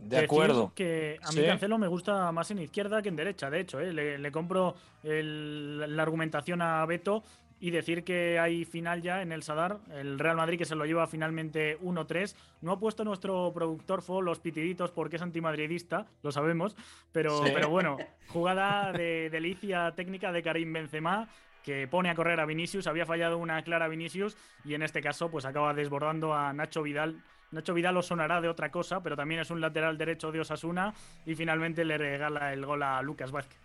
[0.00, 0.72] De acuerdo.
[0.74, 3.80] Que a mí Cancelo me gusta más en izquierda que en derecha, de hecho.
[3.80, 3.92] ¿eh?
[3.92, 7.22] Le, compro la argumentación a Beto
[7.60, 10.86] y decir que hay final ya en el Sadar, el Real Madrid que se lo
[10.86, 12.34] lleva finalmente 1-3.
[12.62, 16.74] No ha puesto nuestro productor Fo los pitiditos porque es antimadridista, lo sabemos,
[17.12, 21.28] pero, pero bueno, jugada de delicia técnica de Karim Benzema
[21.62, 25.30] que pone a correr a Vinicius, había fallado una clara Vinicius y en este caso
[25.30, 29.40] pues acaba desbordando a Nacho Vidal Nacho Vidal lo sonará de otra cosa, pero también
[29.40, 30.94] es un lateral derecho de Osasuna
[31.26, 33.58] y finalmente le regala el gol a Lucas Vázquez.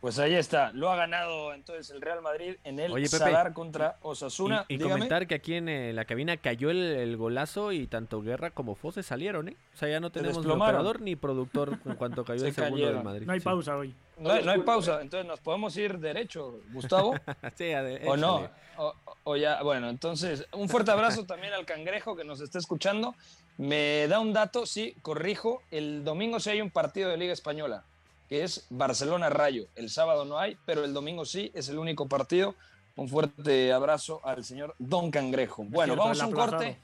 [0.00, 3.52] Pues ahí está, lo ha ganado entonces el Real Madrid en el Oye, Pepe, Sadar
[3.52, 4.64] contra Osasuna.
[4.68, 8.50] Y, comentar que aquí en eh, la cabina cayó el, el golazo y tanto Guerra
[8.50, 9.56] como Fose salieron, ¿eh?
[9.74, 12.76] O sea, ya no tenemos ni operador ni productor en cuanto cayó Se el segundo
[12.76, 12.94] cayeron.
[12.94, 13.26] del Madrid.
[13.26, 13.44] No hay Sí.
[13.44, 13.92] pausa hoy.
[14.18, 17.14] No, hay- no hay pausa, entonces nos podemos ir derecho, Gustavo.
[17.56, 17.72] Sí,
[18.06, 18.48] ¿O no?
[18.76, 23.14] O, o ya, bueno, entonces, un fuerte abrazo también al cangrejo que nos está escuchando.
[23.56, 25.62] Me da un dato, sí, corrijo.
[25.72, 27.82] El domingo sí hay un partido de Liga Española,
[28.28, 29.66] que es Barcelona-Rayo.
[29.74, 32.54] El sábado no hay, pero el domingo sí, es el único partido.
[32.94, 35.64] Un fuerte abrazo al señor Don Cangrejo.
[35.64, 36.56] Bueno, cierto, vamos a un aplazado.
[36.58, 36.78] corte.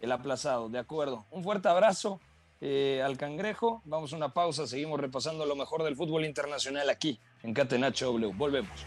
[0.00, 1.24] El aplazado, de acuerdo.
[1.30, 2.20] Un fuerte abrazo
[2.60, 3.82] eh, al cangrejo.
[3.84, 8.32] Vamos a una pausa, seguimos repasando lo mejor del fútbol internacional aquí en Catenacho W.
[8.36, 8.86] Volvemos.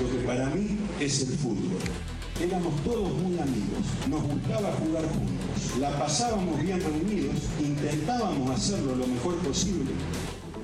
[0.00, 1.78] Lo que para mí es el fútbol.
[2.40, 9.06] Éramos todos muy amigos, nos gustaba jugar juntos, la pasábamos bien reunidos, intentábamos hacerlo lo
[9.06, 9.92] mejor posible,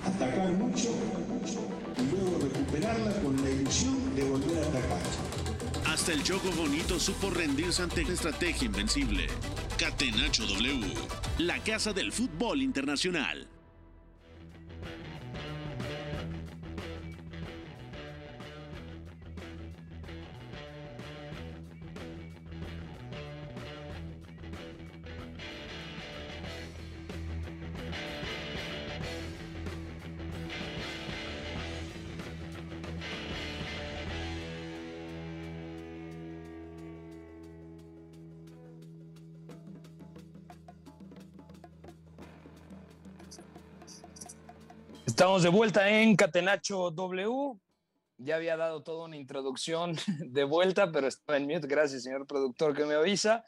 [0.04, 0.88] atacar mucho
[1.98, 5.37] y luego recuperarla con la ilusión de volver a atacar.
[5.98, 9.26] Hasta el Choco Bonito supo rendirse ante una estrategia invencible.
[9.76, 10.94] Catenacho W,
[11.38, 13.48] la casa del fútbol internacional.
[45.28, 47.60] Estamos de vuelta en Catenacho W.
[48.16, 51.66] Ya había dado toda una introducción de vuelta, pero estaba en mute.
[51.66, 53.44] Gracias, señor productor, que me avisa.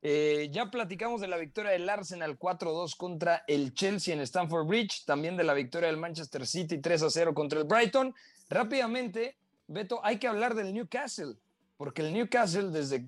[0.00, 5.04] Eh, ya platicamos de la victoria del Arsenal 4-2 contra el Chelsea en Stamford Bridge,
[5.04, 8.14] también de la victoria del Manchester City 3-0 contra el Brighton.
[8.48, 9.36] Rápidamente,
[9.66, 11.34] Beto, hay que hablar del Newcastle,
[11.76, 13.06] porque el Newcastle desde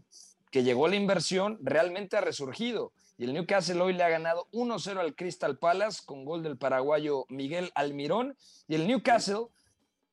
[0.51, 2.93] que llegó la inversión realmente ha resurgido.
[3.21, 7.27] Y el Newcastle hoy le ha ganado 1-0 al Crystal Palace con gol del paraguayo
[7.29, 8.35] Miguel Almirón.
[8.67, 9.49] Y el Newcastle,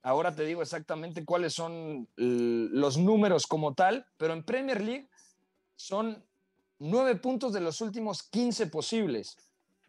[0.03, 5.07] ahora te digo exactamente cuáles son los números como tal, pero en Premier League
[5.77, 6.21] son
[6.79, 9.37] nueve puntos de los últimos 15 posibles.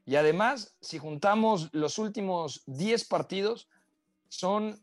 [0.06, 3.68] Y además, si juntamos los últimos 10 partidos,
[4.28, 4.80] son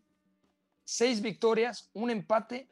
[0.84, 2.68] seis victorias, un empate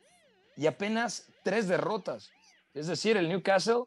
[0.58, 2.32] y apenas tres derrotas.
[2.74, 3.86] Es decir, el Newcastle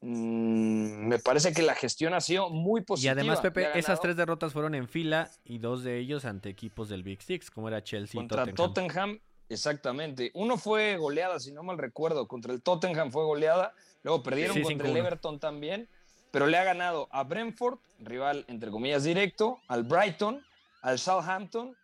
[0.00, 3.12] mm, me parece que la gestión ha sido muy Y positiva.
[3.12, 6.88] además, Le Pepe, esas tres derrotas fueron en fila y dos de ellos ante equipos
[6.88, 8.74] del Big Six, como era Chelsea contra y Tottenham.
[8.74, 9.20] Tottenham.
[9.50, 10.30] Exactamente.
[10.34, 12.28] Uno fue goleada, si no mal recuerdo.
[12.28, 13.72] Contra el Tottenham fue goleada.
[14.02, 14.98] Luego perdieron Sí, contra el 5-1.
[14.98, 15.88] Everton también.
[16.30, 20.44] Pero le ha ganado a Brentford, rival entre comillas directo, al Brighton,
[20.82, 21.74] al Southampton,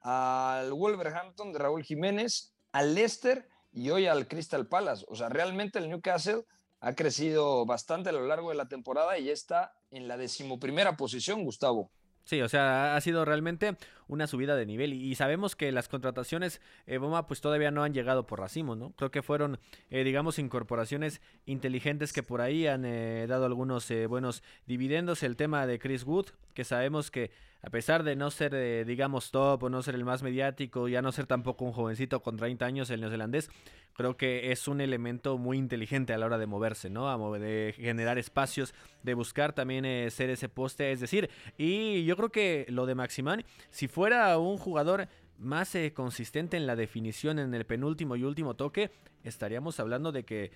[0.00, 5.04] al Wolverhampton de Raúl Jiménez, al Leicester y hoy al Crystal Palace.
[5.08, 6.44] O sea, realmente el Newcastle
[6.80, 10.96] ha crecido bastante a lo largo de la temporada y ya está en la decimoprimera
[10.96, 11.90] posición, Gustavo.
[12.24, 16.60] Sí, o sea, ha sido realmente una subida de nivel y, sabemos que las contrataciones,
[16.86, 18.92] eh, Boma, pues todavía no han llegado por racimo, ¿no?
[18.92, 19.58] Creo que fueron,
[19.90, 25.22] eh, digamos, incorporaciones inteligentes que por ahí han eh, dado algunos eh, buenos dividendos.
[25.22, 27.30] El tema de Chris Wood, que sabemos que
[27.62, 31.02] a pesar de no ser, eh, digamos, top o no ser el más mediático, ya
[31.02, 33.50] no ser tampoco un jovencito con 30 años, el neozelandés,
[33.92, 37.10] creo que es un elemento muy inteligente a la hora de moverse, ¿no?
[37.10, 42.04] A mover- de generar espacios, de buscar también eh, ser ese poste, es decir, y
[42.04, 45.08] yo creo que lo de Maximán, si fuera un jugador
[45.40, 48.90] más eh, consistente en la definición en el penúltimo y último toque,
[49.24, 50.52] estaríamos hablando de que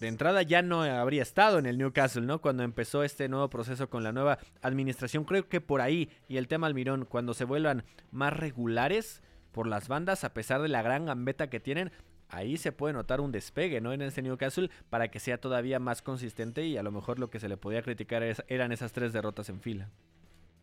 [0.00, 2.40] de entrada ya no habría estado en el Newcastle, ¿no?
[2.40, 6.46] Cuando empezó este nuevo proceso con la nueva administración, creo que por ahí y el
[6.46, 11.06] tema Almirón, cuando se vuelvan más regulares por las bandas, a pesar de la gran
[11.06, 11.90] gambeta que tienen,
[12.28, 13.92] ahí se puede notar un despegue, ¿no?
[13.92, 17.40] En ese Newcastle para que sea todavía más consistente y a lo mejor lo que
[17.40, 19.90] se le podía criticar eran esas tres derrotas en fila.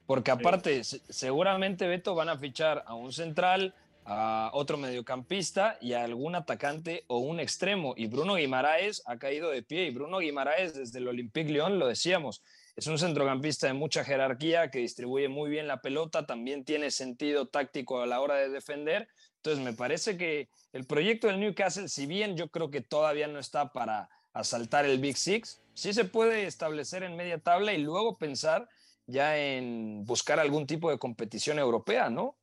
[0.06, 3.74] Porque aparte, se- seguramente Beto van a fichar a un central,
[4.06, 7.96] a otro mediocampista y a algún atacante o un extremo.
[7.98, 9.86] Y Bruno Guimaraes ha caído de pie.
[9.88, 12.44] Y Bruno Guimaraes, desde el Olympique Lyon, lo decíamos,
[12.76, 17.48] es un centrocampista de mucha jerarquía que distribuye muy bien la pelota, también tiene sentido
[17.48, 19.08] táctico a la hora de defender.
[19.38, 23.40] Entonces, me parece que el proyecto del Newcastle, si bien yo creo que todavía no
[23.40, 28.18] está para asaltar el Big Six, sí se puede establecer en media tabla y luego
[28.18, 28.68] pensar
[29.08, 32.38] ya en buscar algún tipo de competición europea, ¿no?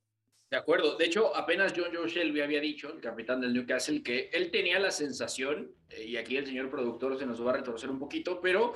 [0.51, 0.97] De acuerdo.
[0.97, 4.79] De hecho, apenas John Joe Shelby había dicho, el capitán del Newcastle, que él tenía
[4.79, 8.39] la sensación, eh, y aquí el señor productor se nos va a retorcer un poquito,
[8.41, 8.75] pero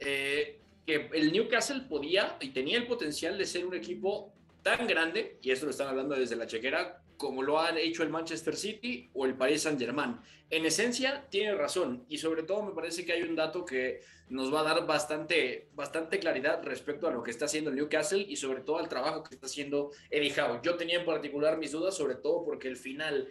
[0.00, 5.38] eh, que el Newcastle podía y tenía el potencial de ser un equipo tan grande,
[5.42, 9.10] y esto lo están hablando desde la chequera, como lo han hecho el Manchester City
[9.12, 10.16] o el Paris Saint-Germain.
[10.50, 14.00] En esencia, tiene razón, y sobre todo me parece que hay un dato que
[14.30, 18.36] nos va a dar bastante, bastante claridad respecto a lo que está haciendo Newcastle y
[18.36, 20.60] sobre todo al trabajo que está haciendo Eddie Howe.
[20.62, 23.28] Yo tenía en particular mis dudas, sobre todo porque el final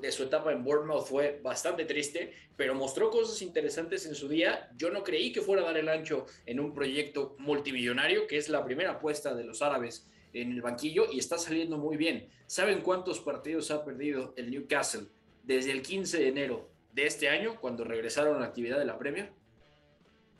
[0.00, 4.70] de su etapa en Bournemouth fue bastante triste, pero mostró cosas interesantes en su día.
[4.76, 8.48] Yo no creí que fuera a dar el ancho en un proyecto multimillonario, que es
[8.48, 10.06] la primera apuesta de los árabes
[10.42, 12.28] en el banquillo y está saliendo muy bien.
[12.46, 15.06] ¿Saben cuántos partidos ha perdido el Newcastle
[15.42, 18.98] desde el 15 de enero de este año, cuando regresaron a la actividad de la
[18.98, 19.32] Premier?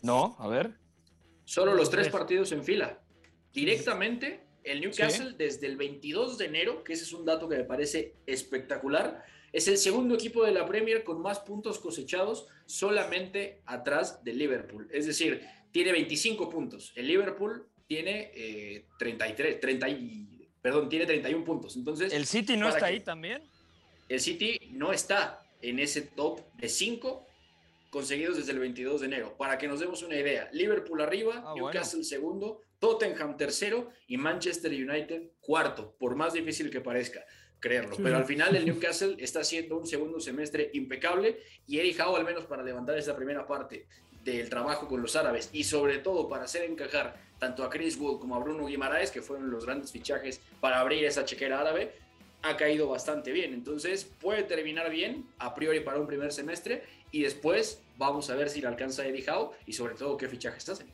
[0.03, 0.77] No, a ver.
[1.45, 3.01] Solo los tres partidos en fila.
[3.53, 7.65] Directamente, el Newcastle desde el 22 de enero, que ese es un dato que me
[7.65, 14.23] parece espectacular, es el segundo equipo de la Premier con más puntos cosechados solamente atrás
[14.25, 14.89] del Liverpool.
[14.93, 16.93] Es decir, tiene 25 puntos.
[16.97, 19.87] El Liverpool tiene 33, eh, 30
[20.61, 21.77] perdón, tiene 31 puntos.
[21.77, 23.43] Entonces, ¿El City no está ahí también?
[24.09, 27.27] El City no está en ese top de 5
[27.91, 29.37] conseguidos desde el 22 de enero.
[29.37, 34.71] Para que nos demos una idea, Liverpool arriba, ah, Newcastle segundo, Tottenham tercero y Manchester
[34.71, 37.25] United cuarto, por más difícil que parezca
[37.59, 37.97] creerlo.
[37.97, 42.25] Pero al final el Newcastle está haciendo un segundo semestre impecable y Eddie Howe, al
[42.25, 43.87] menos para levantar esa primera parte
[44.33, 48.19] del trabajo con los árabes y sobre todo para hacer encajar tanto a Chris Wood
[48.19, 51.95] como a Bruno Guimaraes, que fueron los grandes fichajes para abrir esa chequera árabe,
[52.43, 53.55] ha caído bastante bien.
[53.55, 58.51] Entonces puede terminar bien a priori para un primer semestre y después vamos a ver
[58.51, 60.87] si le alcanza Eddie Howe y sobre todo qué fichajes hacen.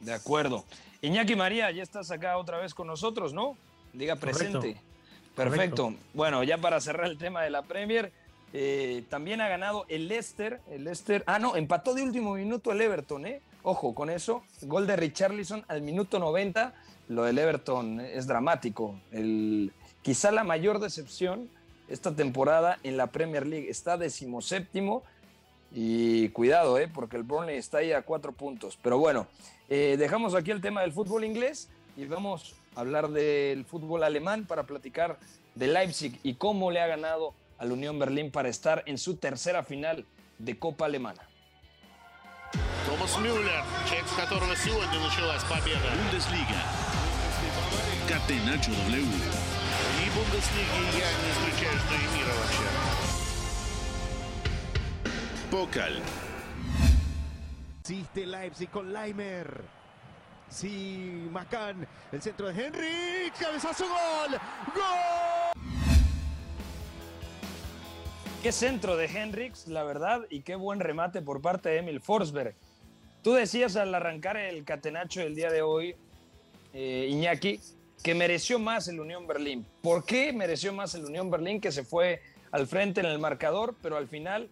[0.00, 0.64] De acuerdo.
[1.00, 3.56] Iñaki María, ya estás acá otra vez con nosotros, ¿no?
[3.92, 4.76] Diga presente.
[5.34, 5.94] Perfecto.
[6.14, 8.12] Bueno, ya para cerrar el tema de la Premier,
[8.58, 10.62] eh, también ha ganado el Leicester.
[10.70, 11.22] El Leicester.
[11.26, 13.42] Ah, no, empató de último minuto el Everton, ¿eh?
[13.62, 14.44] Ojo con eso.
[14.62, 16.72] Gol de Richarlison al minuto 90.
[17.08, 18.98] Lo del Everton es dramático.
[19.12, 21.50] El, quizá la mayor decepción
[21.88, 23.68] esta temporada en la Premier League.
[23.68, 25.02] Está decimoséptimo.
[25.70, 26.88] Y cuidado, ¿eh?
[26.88, 28.78] porque el Burnley está ahí a cuatro puntos.
[28.80, 29.26] Pero bueno,
[29.68, 34.46] eh, dejamos aquí el tema del fútbol inglés y vamos a hablar del fútbol alemán
[34.46, 35.18] para platicar
[35.54, 39.63] de Leipzig y cómo le ha ganado al Unión Berlín para estar en su tercera
[39.63, 40.05] final
[40.37, 41.21] de Copa Alemana.
[42.85, 45.79] Thomas Müller, check которого сегодня началась победа.
[45.95, 46.61] Bundesliga.
[48.07, 49.05] Catenacho W.
[50.01, 52.67] И Бундеслиги я не исключаю, что и мира вообще.
[55.49, 56.01] Pokal.
[57.81, 59.63] Existe Leipzig con Leimer.
[60.49, 64.39] Sí, Macán, el centro de Henry, cabezazo gol.
[64.75, 65.34] ¡Gol!
[68.46, 72.54] Qué centro de Henrix, la verdad, y qué buen remate por parte de Emil Forsberg.
[73.24, 75.96] Tú decías al arrancar el catenacho del día de hoy,
[76.72, 77.58] eh, Iñaki,
[78.04, 79.66] que mereció más el Unión Berlín.
[79.82, 83.74] ¿Por qué mereció más el Unión Berlín que se fue al frente en el marcador,
[83.82, 84.48] pero al final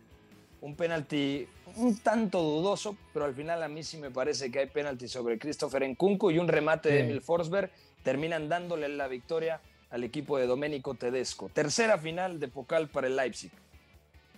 [0.61, 4.67] un penalti un tanto dudoso, pero al final a mí sí me parece que hay
[4.67, 7.71] penalti sobre Christopher Nkunku y un remate de Emil Forsberg
[8.03, 11.49] terminan dándole la victoria al equipo de Domenico Tedesco.
[11.49, 13.53] Tercera final de Pokal para el Leipzig.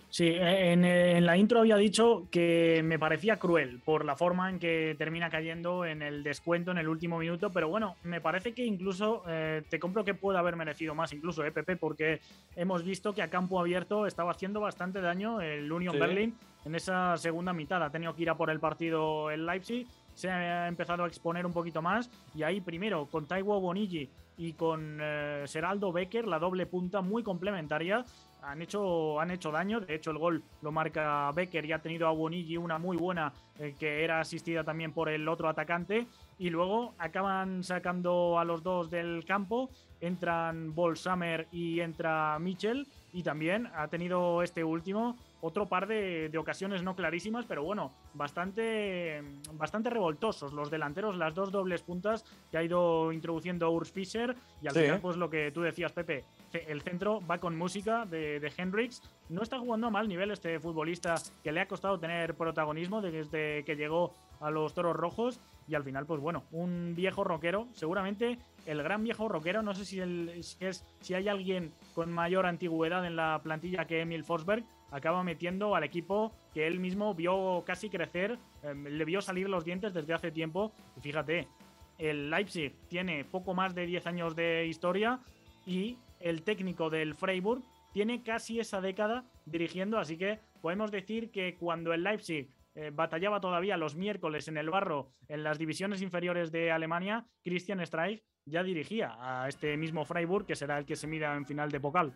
[0.09, 4.95] Sí, en, la intro había dicho que me parecía cruel por la forma en que
[4.97, 9.23] termina cayendo en el descuento en el último minuto, pero bueno, me parece que incluso
[9.27, 11.75] eh, te compro que puede haber merecido más, incluso, ¿eh, Pepe?
[11.75, 12.21] Porque
[12.55, 17.17] hemos visto que a campo abierto estaba haciendo bastante daño el Union Berlin en esa
[17.17, 17.83] segunda mitad.
[17.83, 21.45] Ha tenido que ir a por el partido el Leipzig, se ha empezado a exponer
[21.45, 26.39] un poquito más y ahí primero con Taiwo Bonigi y con eh, Seraldo Becker, la
[26.39, 28.05] doble punta muy complementaria,
[28.47, 29.81] han hecho, han hecho daño.
[29.81, 33.33] De hecho, el gol lo marca Becker y ha tenido a Bonigi una muy buena
[33.59, 36.07] eh, que era asistida también por el otro atacante.
[36.39, 39.69] Y luego acaban sacando a los dos del campo.
[39.99, 42.87] Entran Bolsamer y entra Mitchell.
[43.11, 49.21] Y también ha tenido este último otro par de, ocasiones no clarísimas, pero bueno, bastante,
[49.53, 50.53] bastante revoltosos.
[50.53, 54.35] Los delanteros, las dos dobles puntas que ha ido introduciendo Urs Fischer.
[54.61, 58.39] Y al final, pues lo que tú decías, Pepe, el centro va con música de,
[58.39, 59.01] de Hendrix.
[59.29, 63.63] No está jugando a mal nivel este futbolista que le ha costado tener protagonismo desde
[63.63, 65.39] que llegó a los Toros Rojos.
[65.67, 69.61] Y al final, pues bueno, un viejo rockero, seguramente el gran viejo rockero.
[69.61, 74.23] No sé si, es, si hay alguien con mayor antigüedad en la plantilla que Emil
[74.23, 74.63] Forsberg.
[74.91, 79.65] Acaba metiendo al equipo que él mismo vio casi crecer, em, le vio salir los
[79.65, 80.71] dientes desde hace tiempo.
[80.95, 81.49] Y fíjate,
[81.97, 85.19] el Leipzig tiene poco más de 10 años de historia
[85.65, 91.55] y el técnico del Freiburg tiene casi esa década dirigiendo, así que podemos decir que
[91.55, 96.51] cuando el Leipzig eh, batallaba todavía los miércoles en el barro en las divisiones inferiores
[96.51, 101.07] de Alemania, Christian Streich ya dirigía a este mismo Freiburg, que será el que se
[101.07, 102.13] mira en final de Pokal.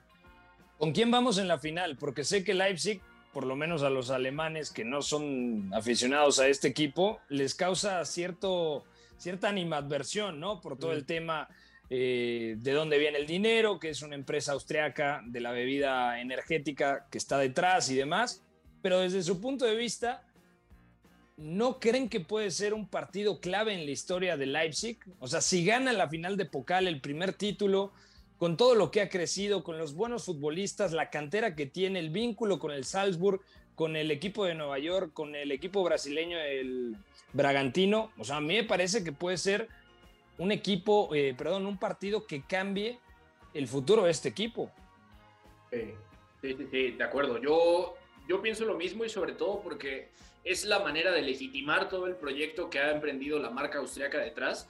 [0.78, 1.98] ¿Con quién vamos en la final?
[1.98, 3.02] Porque sé que Leipzig,
[3.34, 8.04] por lo menos a los alemanes que no son aficionados a este equipo, les causa
[8.06, 8.84] cierto,
[9.18, 10.62] cierta animadversión, ¿no?
[10.62, 11.50] Por todo el tema
[11.94, 17.06] eh, de dónde viene el dinero, que es una empresa austriaca de la bebida energética
[17.12, 18.42] que está detrás y demás.
[18.82, 20.24] Pero desde su punto de vista,
[21.36, 25.00] ¿no creen que puede ser un partido clave en la historia de Leipzig?
[25.20, 27.92] O sea, si gana la final de Pokal, el primer título,
[28.38, 32.10] con todo lo que ha crecido, con los buenos futbolistas, la cantera que tiene, el
[32.10, 33.42] vínculo con el Salzburg,
[33.76, 36.96] con el equipo de Nueva York, con el equipo brasileño, el
[37.34, 39.68] Bragantino, o sea, a mí me parece que puede ser
[40.38, 43.00] un equipo, eh, perdón, un partido que cambie
[43.54, 44.72] el futuro de este equipo.
[45.70, 45.94] Sí,
[46.42, 47.38] sí, sí, de acuerdo.
[47.38, 47.96] Yo,
[48.28, 50.10] yo pienso lo mismo y sobre todo porque
[50.44, 54.68] es la manera de legitimar todo el proyecto que ha emprendido la marca austriaca detrás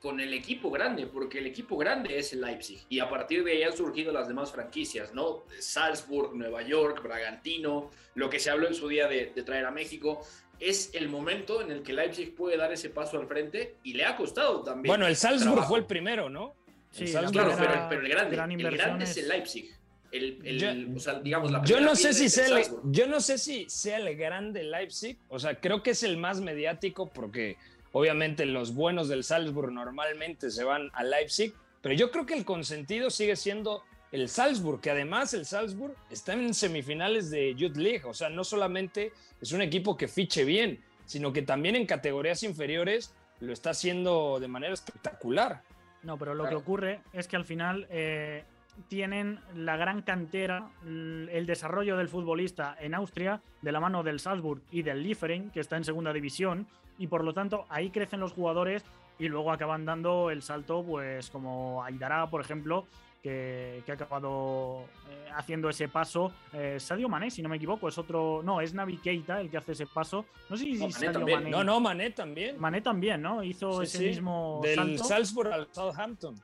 [0.00, 3.52] con el equipo grande, porque el equipo grande es el Leipzig y a partir de
[3.52, 5.44] ahí han surgido las demás franquicias, ¿no?
[5.58, 10.20] Salzburg, Nueva York, Bragantino, lo que se habló en su día de, traer a México.
[10.60, 14.04] Es el momento en el que Leipzig puede dar ese paso al frente y le
[14.04, 14.90] ha costado también.
[14.90, 16.54] Bueno, el Salzburg fue el primero, ¿no?
[16.90, 19.78] Sí, claro, pero, el grande, el grande es el Leipzig.
[20.10, 23.36] El, yo, o sea, digamos, la yo no sé si sea el, yo no sé
[23.36, 27.58] si sea el grande Leipzig, o sea, creo que es el más mediático porque
[27.92, 32.44] obviamente los buenos del Salzburg normalmente se van a Leipzig, pero yo creo que el
[32.44, 38.04] consentido sigue siendo el Salzburg, que además el Salzburg está en semifinales de Youth League,
[38.04, 42.42] o sea, no solamente es un equipo que fiche bien, sino que también en categorías
[42.42, 45.62] inferiores lo está haciendo de manera espectacular.
[46.02, 48.44] No, pero lo que ocurre es que al final eh,
[48.88, 54.62] tienen la gran cantera, el desarrollo del futbolista en Austria, de la mano del Salzburg
[54.70, 56.66] y del Liefering, que está en segunda división,
[56.98, 58.84] y por lo tanto ahí crecen los jugadores
[59.18, 62.86] y luego acaban dando el salto, pues como Aidara, por ejemplo,
[63.22, 66.32] que, ha acabado eh, haciendo ese paso.
[66.52, 68.42] Eh, Sadio Mané, si no me equivoco, es otro.
[68.44, 70.24] No, es Navi Keita el que hace ese paso.
[70.48, 71.50] No sé si Sadio Mané.
[71.50, 72.60] No, no, Mané también.
[72.60, 73.42] Mané también, ¿no?
[73.42, 74.60] Hizo ese mismo.
[74.62, 76.36] Del Salzburg al Southampton.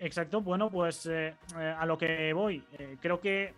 [0.00, 2.64] Exacto, bueno, pues eh, eh, a lo que voy.
[2.78, 3.54] Eh, creo que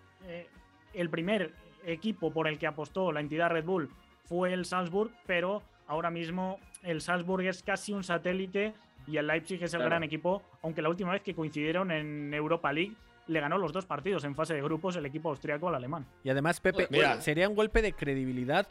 [0.92, 1.52] el primer
[1.84, 3.90] equipo por el que apostó la entidad Red Bull
[4.24, 8.74] fue el Salzburg, pero ahora mismo el Salzburg es casi un satélite
[9.06, 12.72] y el Leipzig es el gran equipo, aunque la última vez que coincidieron en Europa
[12.72, 12.94] League
[13.26, 16.06] le ganó los dos partidos en fase de grupos el equipo austriaco al alemán.
[16.24, 16.88] Y además, Pepe,
[17.20, 18.66] sería un golpe de credibilidad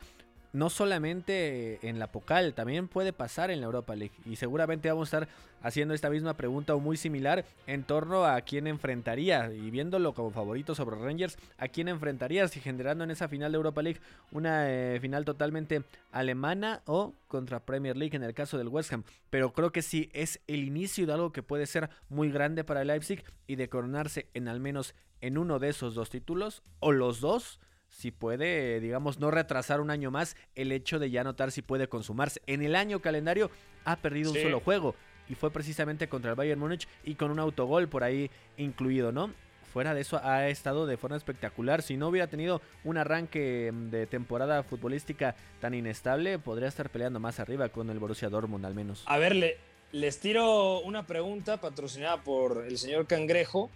[0.53, 4.13] no solamente en la Pocal, también puede pasar en la Europa League.
[4.25, 8.39] Y seguramente vamos a estar haciendo esta misma pregunta o muy similar en torno a
[8.41, 9.51] quién enfrentaría.
[9.51, 13.57] Y viéndolo como favorito sobre Rangers, ¿a quién enfrentaría si generando en esa final de
[13.57, 13.99] Europa League
[14.31, 19.03] una eh, final totalmente alemana o contra Premier League en el caso del West Ham?
[19.29, 22.81] Pero creo que sí es el inicio de algo que puede ser muy grande para
[22.81, 26.91] el Leipzig y de coronarse en al menos en uno de esos dos títulos o
[26.91, 27.59] los dos
[27.91, 31.87] si puede, digamos, no retrasar un año más el hecho de ya notar si puede
[31.87, 32.41] consumarse.
[32.47, 33.51] En el año calendario
[33.85, 34.95] ha perdido un solo juego
[35.29, 39.31] y fue precisamente contra el Bayern Múnich y con un autogol por ahí incluido, ¿no?
[39.71, 41.81] Fuera de eso ha estado de forma espectacular.
[41.81, 47.21] Si no hubiera tenido un arranque mm, de temporada futbolística tan inestable, podría estar peleando
[47.21, 49.03] más arriba con el Borussia Dortmund al menos.
[49.05, 49.57] A ver,
[49.93, 53.69] les tiro una pregunta patrocinada por el señor Cangrejo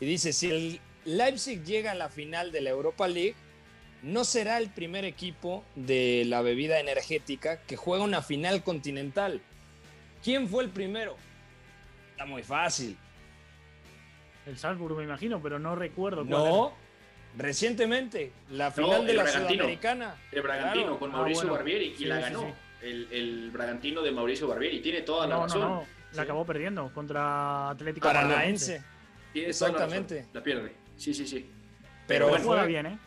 [0.00, 3.34] y dice, si el Leipzig llega a la final de la Europa League,
[4.02, 9.40] no será el primer equipo de la bebida energética que juega una final continental.
[10.22, 11.16] ¿Quién fue el primero?
[12.12, 12.96] Está muy fácil.
[14.46, 16.24] El Salzburg, me imagino, pero no recuerdo.
[16.24, 16.72] no,
[17.36, 20.16] recientemente, la final de la Sudamericana.
[20.32, 22.54] El Bragantino con Mauricio ah, Barbieri y la ganó.
[22.82, 24.80] El, Bragantino de Mauricio Barbieri.
[24.80, 25.60] Tiene toda la razón.
[25.60, 25.84] No,
[26.14, 28.82] la acabó perdiendo contra Atlético Paranaense.
[29.34, 30.26] Exactamente.
[30.32, 30.74] La, pierde.
[30.96, 31.48] Sí, sí, sí.
[32.06, 32.98] Pero, pero juega bien, ¿eh?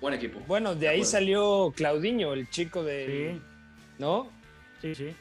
[0.00, 0.40] Buen equipo.
[0.46, 3.34] Bueno, de, ahí salió Claudinho, el chico de.
[3.34, 3.42] Sí.
[3.98, 4.30] ¿No?
[4.80, 5.14] Sí, sí.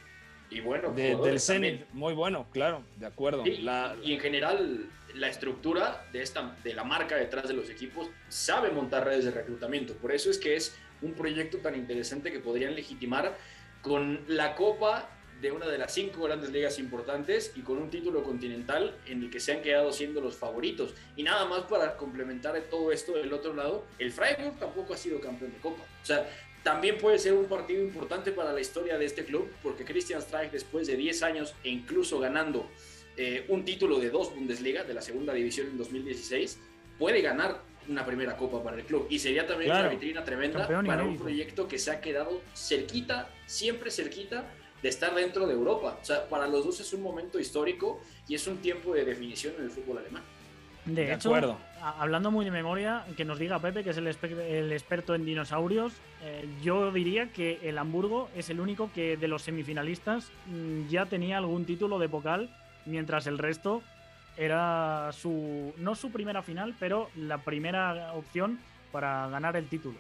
[0.52, 3.44] Y bueno, del Zenit, muy bueno, claro, de acuerdo.
[3.46, 8.72] Y en general, la estructura de, esta, de la marca detrás de los equipos sabe
[8.72, 9.94] montar redes de reclutamiento.
[9.96, 13.38] Por eso es que es un proyecto tan interesante que podrían legitimar
[13.82, 15.10] con la Copa
[15.42, 19.30] de una de las cinco grandes ligas importantes y con un título continental en el
[19.30, 20.94] que se han quedado siendo los favoritos.
[21.16, 25.22] Y nada más para complementar todo esto del otro lado, el Freiburg tampoco ha sido
[25.22, 25.84] campeón de Copa.
[26.02, 26.30] O sea,
[26.64, 30.52] también puede ser un partido importante para la historia de este club, porque Christian Streich,
[30.52, 32.70] después de 10 años e incluso ganando
[33.16, 36.60] eh, un título de dos Bundesliga, de la segunda división en 2016,
[36.98, 39.08] puede ganar una primera copa para el club.
[39.10, 39.86] Y sería también Claro.
[39.88, 44.46] una vitrina tremenda para un proyecto que se ha quedado cerquita, siempre cerquita
[44.82, 45.98] de estar dentro de Europa.
[46.02, 49.54] O sea, para los dos es un momento histórico y es un tiempo de definición
[49.58, 50.24] en el fútbol alemán.
[50.86, 51.58] De, De hecho, acuerdo.
[51.82, 54.08] a- hablando muy de memoria, que nos diga Pepe, que es el,
[54.72, 59.44] experto en dinosaurios, eh, yo diría que el Hamburgo es el único que de los
[59.44, 62.50] semifinalistas mm, ya tenía algún título de Pokal,
[62.86, 63.84] mientras el resto
[64.38, 68.60] era su no su primera final, pero la primera opción
[68.92, 69.98] para ganar el título.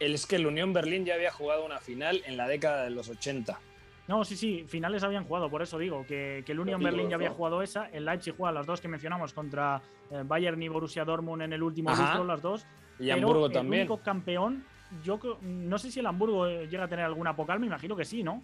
[0.00, 2.90] El, es que el Unión Berlín ya había jugado una final en la década de
[2.90, 3.58] los 80.
[4.06, 7.10] No, sí, sí, finales habían jugado, por eso digo que, que el Union Títulos, Berlin
[7.10, 7.34] ya había ¿no?
[7.36, 9.80] jugado esa, el Leipzig juega las dos que mencionamos contra
[10.10, 12.02] eh, Bayern y Borussia Dortmund en el último Ajá.
[12.02, 12.66] lustro, las dos.
[12.98, 13.80] Y Pero Hamburgo el también.
[13.82, 14.62] único campeón,
[15.02, 18.04] yo no sé si el Hamburgo eh, llega a tener alguna Pokal, me imagino que
[18.04, 18.42] sí, ¿no?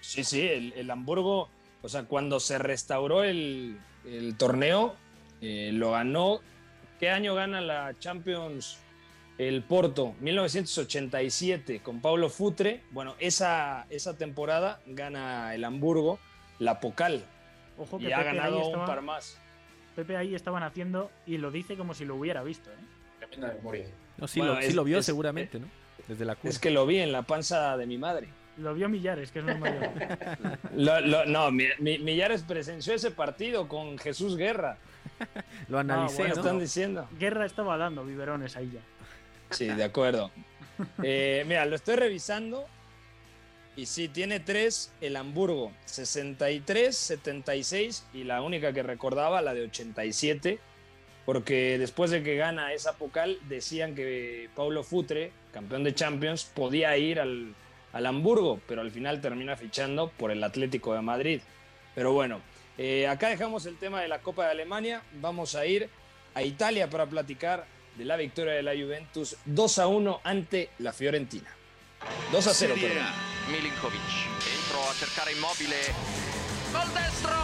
[0.00, 1.48] Sí, sí, el, el Hamburgo,
[1.80, 4.94] o sea, cuando se restauró el, el torneo,
[5.40, 6.40] eh, lo ganó.
[7.00, 8.78] ¿Qué año gana la Champions
[9.38, 10.14] el Porto?
[10.20, 12.82] 1987 con Pablo Futre.
[12.90, 16.18] Bueno, esa, esa temporada gana el Hamburgo
[16.60, 17.22] la Pokal
[17.78, 19.38] Ojo que y ha Pepe ahí, ganado un estaba- par más.
[19.96, 22.74] Pepe ahí estaban haciendo y lo dice como si lo hubiera visto, ¿eh?
[23.18, 23.86] Tremenda memoria.
[24.16, 25.66] No, sí, Bueno, lo, sí lo vio es- seguramente, ¿no?
[26.08, 26.50] Desde la cuna.
[26.50, 28.28] Es que lo vi en la panza de mi madre.
[28.58, 29.82] Lo vio Millares, que es muy mayor.
[30.76, 34.78] Lo- lo- no, mi- mi- Millares presenció ese partido con Jesús Guerra.
[35.68, 36.40] Lo analicé, bueno, ¿no?
[36.40, 37.08] están diciendo?
[37.18, 38.80] Guerra estaba dando biberones ahí ya.
[39.54, 40.30] Sí, de acuerdo.
[41.02, 42.66] Eh, mira, lo estoy revisando.
[43.76, 49.62] Y sí, tiene tres el Hamburgo, 63, 76 y la única que recordaba, la de
[49.62, 50.60] 87,
[51.26, 56.96] porque después de que gana esa Pocal, decían que Paulo Futre, campeón de Champions, podía
[56.96, 57.54] ir al,
[57.92, 61.40] al Hamburgo, pero al final termina fichando por el Atlético de Madrid.
[61.96, 62.40] Pero bueno,
[62.78, 65.88] eh, acá dejamos el tema de la Copa de Alemania, vamos a ir
[66.34, 70.91] a Italia para platicar de la victoria de la Juventus 2 a 1 ante la
[70.93, 71.49] Fiorentina.
[72.31, 73.05] 2 a 0, Serie perdón.
[73.05, 73.51] A.
[73.51, 74.01] Milinkovic
[74.55, 75.75] entro a cercare immobile
[76.71, 77.35] col destro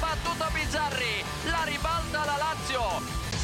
[0.00, 2.82] battuto Bizzarri la ribalta la Lazio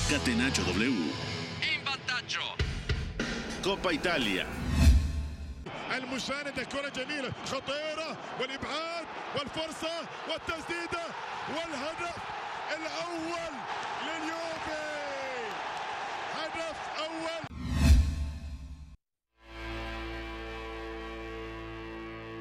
[0.09, 0.83] Catenacho W.
[0.83, 2.57] in vantaggio
[3.63, 4.47] Copa Italia.
[5.97, 9.05] المساندة كرة جميلة خطيرة والإبعاد
[9.35, 9.95] والفرصة
[10.29, 11.05] والتسديدة
[11.49, 12.17] والهدف
[12.77, 13.53] الأول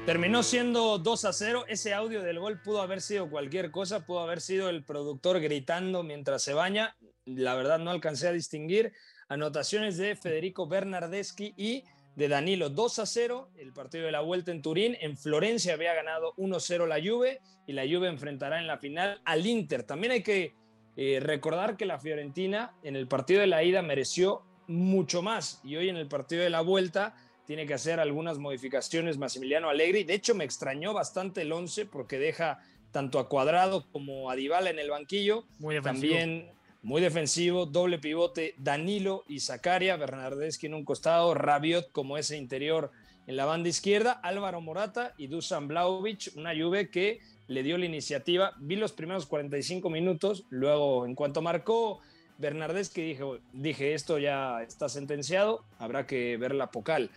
[0.05, 1.65] Terminó siendo 2 a 0.
[1.67, 6.01] Ese audio del gol pudo haber sido cualquier cosa, pudo haber sido el productor gritando
[6.01, 6.97] mientras se baña.
[7.23, 8.93] La verdad no alcancé a distinguir.
[9.29, 11.83] Anotaciones de Federico Bernardeschi y
[12.15, 13.51] de Danilo 2 a 0.
[13.55, 14.97] El partido de la vuelta en Turín.
[14.99, 19.21] En Florencia había ganado 1 0 la Juve y la Juve enfrentará en la final
[19.23, 19.83] al Inter.
[19.83, 20.55] También hay que
[20.97, 24.41] eh, recordar que la Fiorentina en el partido de la ida mereció
[24.71, 27.15] mucho más y hoy en el partido de la vuelta
[27.45, 30.03] tiene que hacer algunas modificaciones Massimiliano Allegri.
[30.03, 32.59] De hecho, me extrañó bastante el 11 porque deja
[32.91, 35.45] tanto a Cuadrado como a Dybala en el banquillo.
[35.59, 36.13] Muy defensivo.
[36.13, 36.51] También
[36.83, 42.91] muy defensivo, doble pivote, Danilo y Zacaria, Bernardeschi en un costado, Rabiot como ese interior
[43.27, 47.85] en la banda izquierda, Álvaro Morata y Dusan Blaovic, una Juve que le dio la
[47.85, 48.53] iniciativa.
[48.59, 51.99] Vi los primeros 45 minutos, luego en cuanto marcó
[52.41, 53.23] Bernardeschi dije,
[53.53, 57.09] dije esto ya está sentenciado, habrá que ver la Pocal.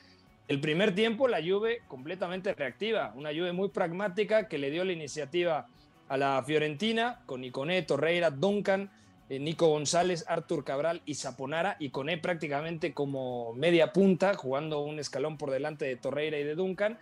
[0.47, 4.93] El primer tiempo la Juve completamente reactiva, una Juve muy pragmática que le dio la
[4.93, 5.67] iniciativa
[6.09, 8.91] a la Fiorentina con Iconé, Torreira, Duncan,
[9.31, 15.39] eh, Nico González, Artur Cabral y Zaponara, Iconé prácticamente como media punta, jugando un escalón
[15.39, 16.99] por delante de Torreira y de Duncan.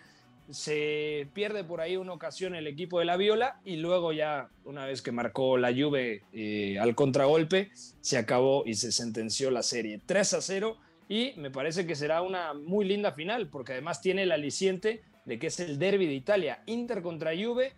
[0.50, 4.84] Se pierde por ahí una ocasión el equipo de la Viola y luego ya una
[4.86, 7.70] vez que marcó la Juve eh, al contragolpe,
[8.00, 10.00] se acabó y se sentenció la serie.
[10.04, 10.76] 3 a 0
[11.08, 15.38] y me parece que será una muy linda final porque además tiene el aliciente de
[15.38, 17.72] que es el derby de Italia, Inter contra Juve,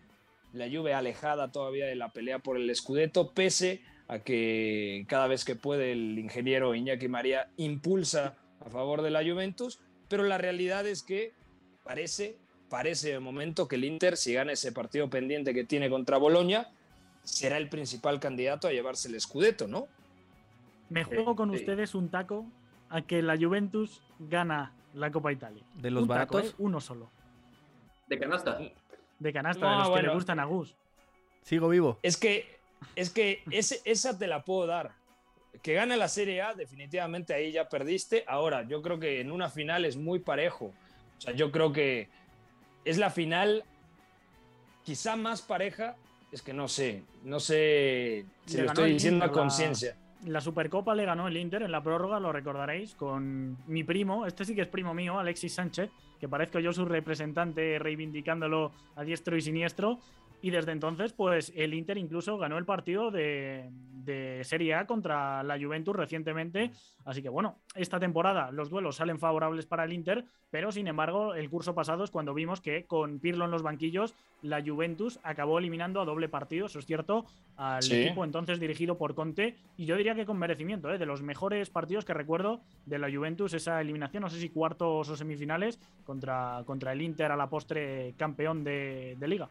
[0.52, 5.44] la Juve alejada todavía de la pelea por el Scudetto, pese a que cada vez
[5.44, 10.86] que puede el ingeniero Iñaki María impulsa a favor de la Juventus, pero la realidad
[10.86, 11.32] es que
[11.82, 12.36] parece,
[12.74, 16.66] parece de momento que el Inter, si gana ese partido pendiente que tiene contra Boloña,
[17.22, 19.86] será el principal candidato a llevarse el Scudetto, ¿no?
[20.90, 22.44] Me juego con ustedes un taco
[22.88, 25.62] a que la Juventus gana la Copa Italia.
[25.76, 26.50] ¿De los Un taco, baratos?
[26.50, 26.54] ¿eh?
[26.58, 27.12] Uno solo.
[28.08, 28.58] De canasta.
[29.20, 30.74] De canasta, No, de los que le gustan a Gus.
[31.42, 32.00] Sigo vivo.
[32.02, 32.58] Es que,
[32.96, 34.90] es que ese- esa te la puedo dar.
[35.62, 38.24] Que gane la Serie A, definitivamente ahí ya perdiste.
[38.26, 40.72] Ahora, yo creo que en una final es muy parejo.
[41.18, 42.08] O sea, yo creo que
[42.84, 43.64] es la final
[44.84, 45.96] quizá más pareja.
[46.32, 49.96] Es que no sé, no sé si Le lo estoy diciendo a conciencia.
[50.26, 54.44] la Supercopa le ganó el Inter en la prórroga, lo recordaréis, con mi primo, este
[54.44, 59.36] sí que es primo mío, Alexis Sánchez, que parezco yo su representante reivindicándolo a diestro
[59.36, 60.00] y siniestro.
[60.44, 63.70] Y desde entonces, pues el Inter incluso ganó el partido de,
[64.04, 66.70] de, Serie A contra la Juventus recientemente.
[67.06, 71.34] Así que bueno, esta temporada los duelos salen favorables para el Inter, pero sin embargo,
[71.34, 75.58] el curso pasado es cuando vimos que con Pirlo en los banquillos, la Juventus acabó
[75.58, 77.24] eliminando a doble partido, eso es cierto,
[77.56, 77.94] al Sí.
[78.02, 79.56] equipo entonces dirigido por Conte.
[79.78, 80.98] Y yo diría que con merecimiento, ¿eh?
[80.98, 85.08] de los mejores partidos que recuerdo de la Juventus, esa eliminación, no sé si cuartos
[85.08, 89.48] o semifinales, contra, contra el Inter a la postre campeón de, de liga.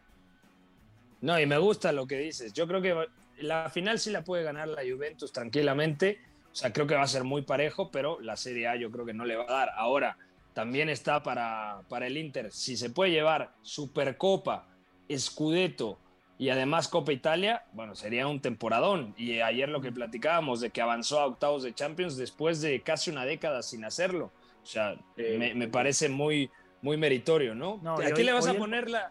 [1.24, 2.52] No, y me gusta lo que dices.
[2.52, 2.94] Yo creo que
[3.38, 6.18] la final sí la puede ganar la Juventus tranquilamente.
[6.52, 9.06] O sea, creo que va a ser muy parejo, pero la Serie A yo creo
[9.06, 9.70] que no le va a dar.
[9.74, 10.18] Ahora,
[10.52, 12.52] también está para, para el Inter.
[12.52, 14.68] Si se puede llevar Supercopa,
[15.16, 15.98] Scudetto
[16.36, 19.14] y además Copa Italia, bueno, sería un temporadón.
[19.16, 23.10] Y ayer lo que platicábamos de que avanzó a octavos de Champions después de casi
[23.10, 24.30] una década sin hacerlo.
[24.62, 26.50] O sea, me, me parece muy,
[26.82, 27.80] muy meritorio, ¿no?
[27.82, 29.10] No, ¿A quién le vas a poner la,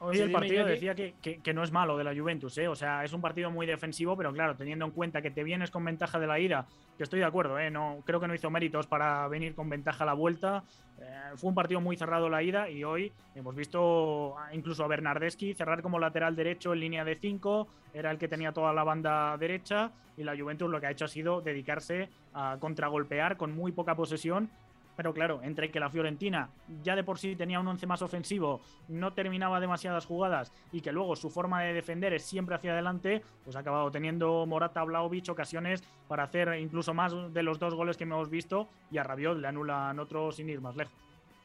[0.00, 2.68] Hoy Sí, el partido decía que, que- que no es malo de la Juventus, ¿eh?
[2.68, 5.70] o sea, es un partido muy defensivo, pero claro, teniendo en cuenta que te vienes
[5.72, 7.70] con ventaja de la ida, que estoy de acuerdo, ¿eh?
[7.70, 10.62] no, creo que no hizo méritos para venir con ventaja a la vuelta.
[11.00, 15.54] eh, fue un partido muy cerrado la ida y hoy hemos visto incluso a Bernardeschi
[15.54, 19.36] cerrar como lateral derecho en línea de 5, era el que tenía toda la banda
[19.36, 23.72] derecha y la Juventus lo que ha hecho ha sido dedicarse a contragolpear con muy
[23.72, 24.48] poca posesión
[24.98, 26.50] pero claro, entre que la Fiorentina
[26.82, 30.90] ya de por sí tenía un once más ofensivo, no terminaba demasiadas jugadas y que
[30.90, 35.28] luego su forma de defender es siempre hacia adelante, pues ha acabado teniendo Morata Vlaovic
[35.28, 39.38] ocasiones para hacer incluso más de los dos goles que hemos visto y a Rabiot
[39.38, 40.92] le anulan otros sin ir más lejos.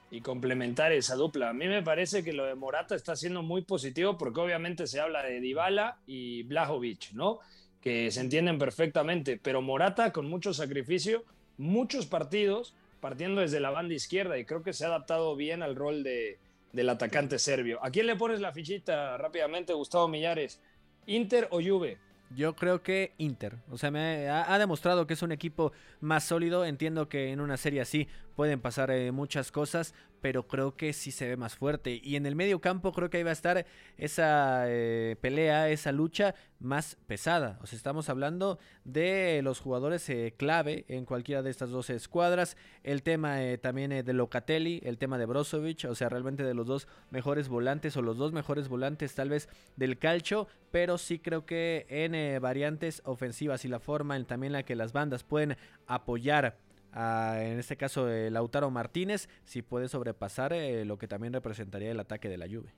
[0.10, 1.50] y complementar esa dupla.
[1.50, 5.00] A mí me parece que lo de Morata está siendo muy positivo porque obviamente se
[5.00, 7.38] habla de Dybala y Blajovic, ¿no?
[7.80, 11.24] Que se entienden perfectamente, pero Morata con mucho sacrificio,
[11.58, 12.74] muchos partidos
[13.04, 16.40] partiendo desde la banda izquierda y creo que se ha adaptado bien al rol de,
[16.72, 17.84] del atacante serbio.
[17.84, 20.62] ¿A quién le pones la fichita rápidamente, Gustavo Millares?
[21.06, 21.98] ¿Inter o Juve?
[22.34, 23.58] Yo creo que Inter.
[23.70, 26.64] O sea, me ha, ha demostrado que es un equipo más sólido.
[26.64, 31.12] Entiendo que en una serie así pueden pasar eh, muchas cosas, pero creo que sí
[31.12, 32.00] se ve más fuerte.
[32.04, 33.66] Y en el medio campo creo que ahí va a estar
[33.98, 37.60] esa eh, pelea, esa lucha más pesada.
[37.62, 42.56] O sea, estamos hablando de los jugadores eh, clave en cualquiera de estas dos escuadras.
[42.84, 46.88] El tema también de Locatelli, el tema de Brozovic, o sea, realmente de los dos
[47.12, 51.86] mejores volantes o los dos mejores volantes tal vez del calcio, pero sí creo que
[51.90, 56.58] en variantes ofensivas y la forma en también la que las bandas pueden apoyar
[56.94, 61.92] a, en este caso eh, Lautaro Martínez, si puede sobrepasar eh, lo que también representaría
[61.92, 62.74] el ataque de la Juve.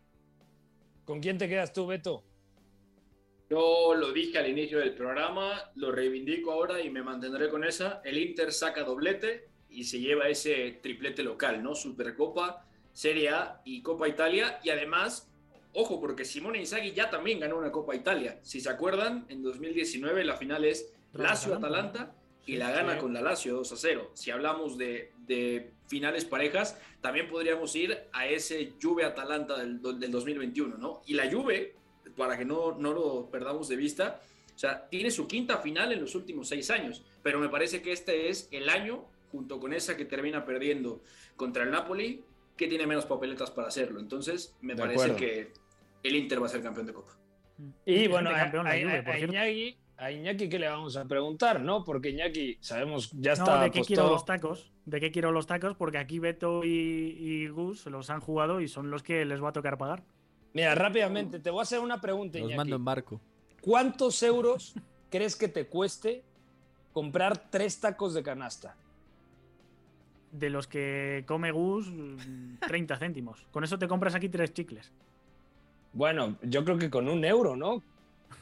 [1.03, 2.23] ¿Con quién te quedas tú, Beto?
[3.49, 8.01] Yo lo dije al inicio del programa, lo reivindico ahora y me mantendré con esa.
[8.03, 11.75] El Inter saca doblete y se lleva ese triplete local, ¿no?
[11.75, 14.59] Supercopa, Serie A y Copa Italia.
[14.63, 15.29] Y además,
[15.73, 18.39] ojo, porque Simone Inzaghi ya también ganó una Copa Italia.
[18.41, 22.15] Si se acuerdan, en 2019 la final es Lazio-Atalanta
[22.45, 22.99] y la gana Sí.
[22.99, 24.11] con la Lazio 2 a 0.
[24.13, 30.77] Si hablamos de, de finales parejas, también podríamos ir a ese Juve-Atalanta del, del 2021,
[30.77, 31.01] ¿no?
[31.05, 31.75] Y la Juve,
[32.15, 34.21] para que no, no lo perdamos de vista,
[34.55, 37.91] o sea, tiene su quinta final en los últimos seis años, pero me parece que
[37.91, 41.01] este es el año, junto con esa que termina perdiendo
[41.35, 42.23] contra el Napoli,
[42.55, 43.99] que tiene menos papeletas para hacerlo.
[43.99, 45.17] Entonces, me De parece acuerdo.
[45.17, 45.51] que
[46.03, 47.17] el Inter va a ser campeón de Copa.
[47.85, 49.33] Y bueno, a, campeón la a- Juve, a- por a cierto.
[49.33, 51.61] Iñaki, a Iñaki, ¿qué le vamos a preguntar?
[51.61, 51.83] ¿no?
[51.83, 54.71] Porque Iñaki, sabemos, ya No, está ¿de qué quiero los tacos?
[54.85, 55.75] ¿De qué quiero los tacos?
[55.75, 56.69] Porque aquí Beto y,
[57.17, 60.03] y Gus los han jugado y son los que les va a tocar pagar.
[60.53, 62.57] Mira, rápidamente, te voy a hacer una pregunta, Los Iñaki.
[62.57, 63.21] mando en barco.
[63.61, 64.73] ¿Cuántos euros
[65.09, 66.23] crees que te cueste
[66.93, 68.75] comprar tres tacos de canasta?
[70.31, 73.45] De los que come Gus, mm, 30 céntimos.
[73.51, 74.91] Con eso te compras aquí tres chicles.
[75.93, 77.81] Bueno, yo creo que con un euro, ¿no?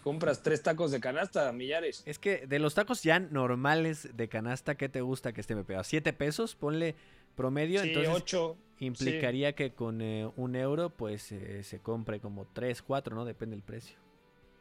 [0.04, 2.04] Compras tres tacos de canasta, millares.
[2.06, 5.64] Es que de los tacos ya normales de canasta, ¿qué te gusta que esté me
[5.64, 5.84] pega?
[5.84, 6.56] ¿Siete pesos?
[6.56, 6.96] Ponle
[7.36, 7.82] promedio.
[7.82, 8.58] Sí, entonces ocho.
[8.80, 13.24] implicaría que con eh, un euro pues eh, se compre como tres, cuatro, ¿no?
[13.26, 13.96] Depende del precio.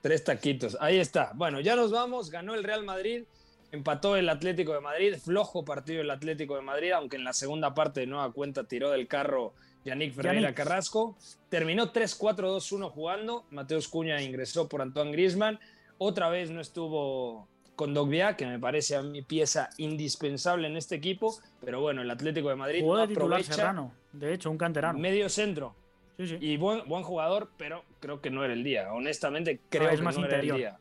[0.00, 0.76] Tres taquitos.
[0.80, 1.32] Ahí está.
[1.34, 2.30] Bueno, ya nos vamos.
[2.30, 3.24] Ganó el Real Madrid.
[3.70, 5.14] Empató el Atlético de Madrid.
[5.16, 8.90] Flojo partido el Atlético de Madrid, aunque en la segunda parte de nueva cuenta tiró
[8.90, 9.54] del carro
[9.84, 10.56] Yannick Ferreira Yannick.
[10.56, 11.16] Carrasco.
[11.48, 13.44] Terminó 3-4-2-1 jugando.
[13.50, 15.58] Mateus Cuña ingresó por Antoine Grisman.
[15.98, 20.94] Otra vez no estuvo con Dogbia, que me parece a mi pieza indispensable en este
[20.94, 21.36] equipo.
[21.64, 23.92] Pero bueno, el Atlético de Madrid Jugó de titular Serrano.
[24.12, 24.98] De hecho, un canterano.
[24.98, 25.74] medio centro.
[26.18, 26.36] Sí, sí.
[26.40, 28.92] Y buen, buen jugador, pero creo que no era el día.
[28.92, 30.78] Honestamente, creo Ah, es que más no era el día.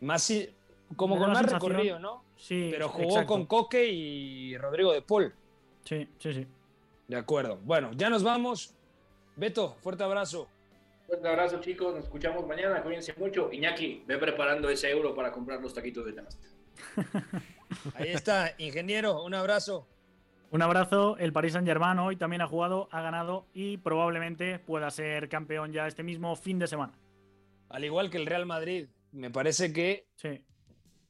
[0.00, 0.32] Más
[0.96, 2.24] como con más recorrido, ¿no?
[2.36, 3.28] Sí, Pero jugó exacto.
[3.28, 5.32] con Coque y Rodrigo de Paul.
[5.84, 6.46] Sí, sí, sí.
[7.08, 7.58] De acuerdo.
[7.64, 8.74] Bueno, ya nos vamos.
[9.36, 10.48] Beto, fuerte abrazo.
[11.06, 11.94] Fuerte abrazo, chicos.
[11.94, 12.82] Nos escuchamos mañana.
[12.82, 13.52] Cuídense mucho.
[13.52, 16.46] Iñaki, ve preparando ese euro para comprar los taquitos de canasta.
[17.94, 19.86] Ahí está, ingeniero, un abrazo.
[20.50, 21.16] Un abrazo.
[21.18, 25.72] El Paris Saint Germain hoy también ha jugado, ha ganado y probablemente pueda ser campeón
[25.72, 26.92] ya este mismo fin de semana.
[27.70, 30.44] Al igual que el Real Madrid, me parece que Sí.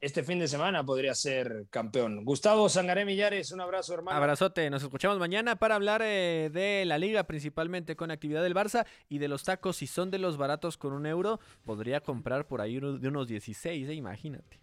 [0.03, 2.25] Este fin de semana podría ser campeón.
[2.25, 4.19] Gustavo Sangaré Millares, un abrazo, hermano.
[4.19, 8.85] Abrazote, nos escuchamos mañana para hablar eh, de la liga, principalmente con actividad del Barça
[9.09, 9.77] y de los tacos.
[9.77, 13.29] Si son de los baratos con un euro, podría comprar por ahí uno de unos
[13.29, 14.61] 16, eh, imagínate.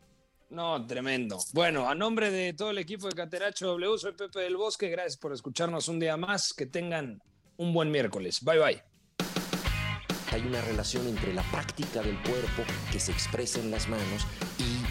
[0.49, 1.37] No, tremendo.
[1.53, 4.89] Bueno, a nombre de todo el equipo de Cateracho W, soy Pepe del Bosque.
[4.89, 6.53] Gracias por escucharnos un día más.
[6.53, 7.21] Que tengan
[7.55, 8.43] un buen miércoles.
[8.43, 8.83] Bye bye.
[10.33, 14.27] Hay una relación entre la práctica del cuerpo que se expresa en las manos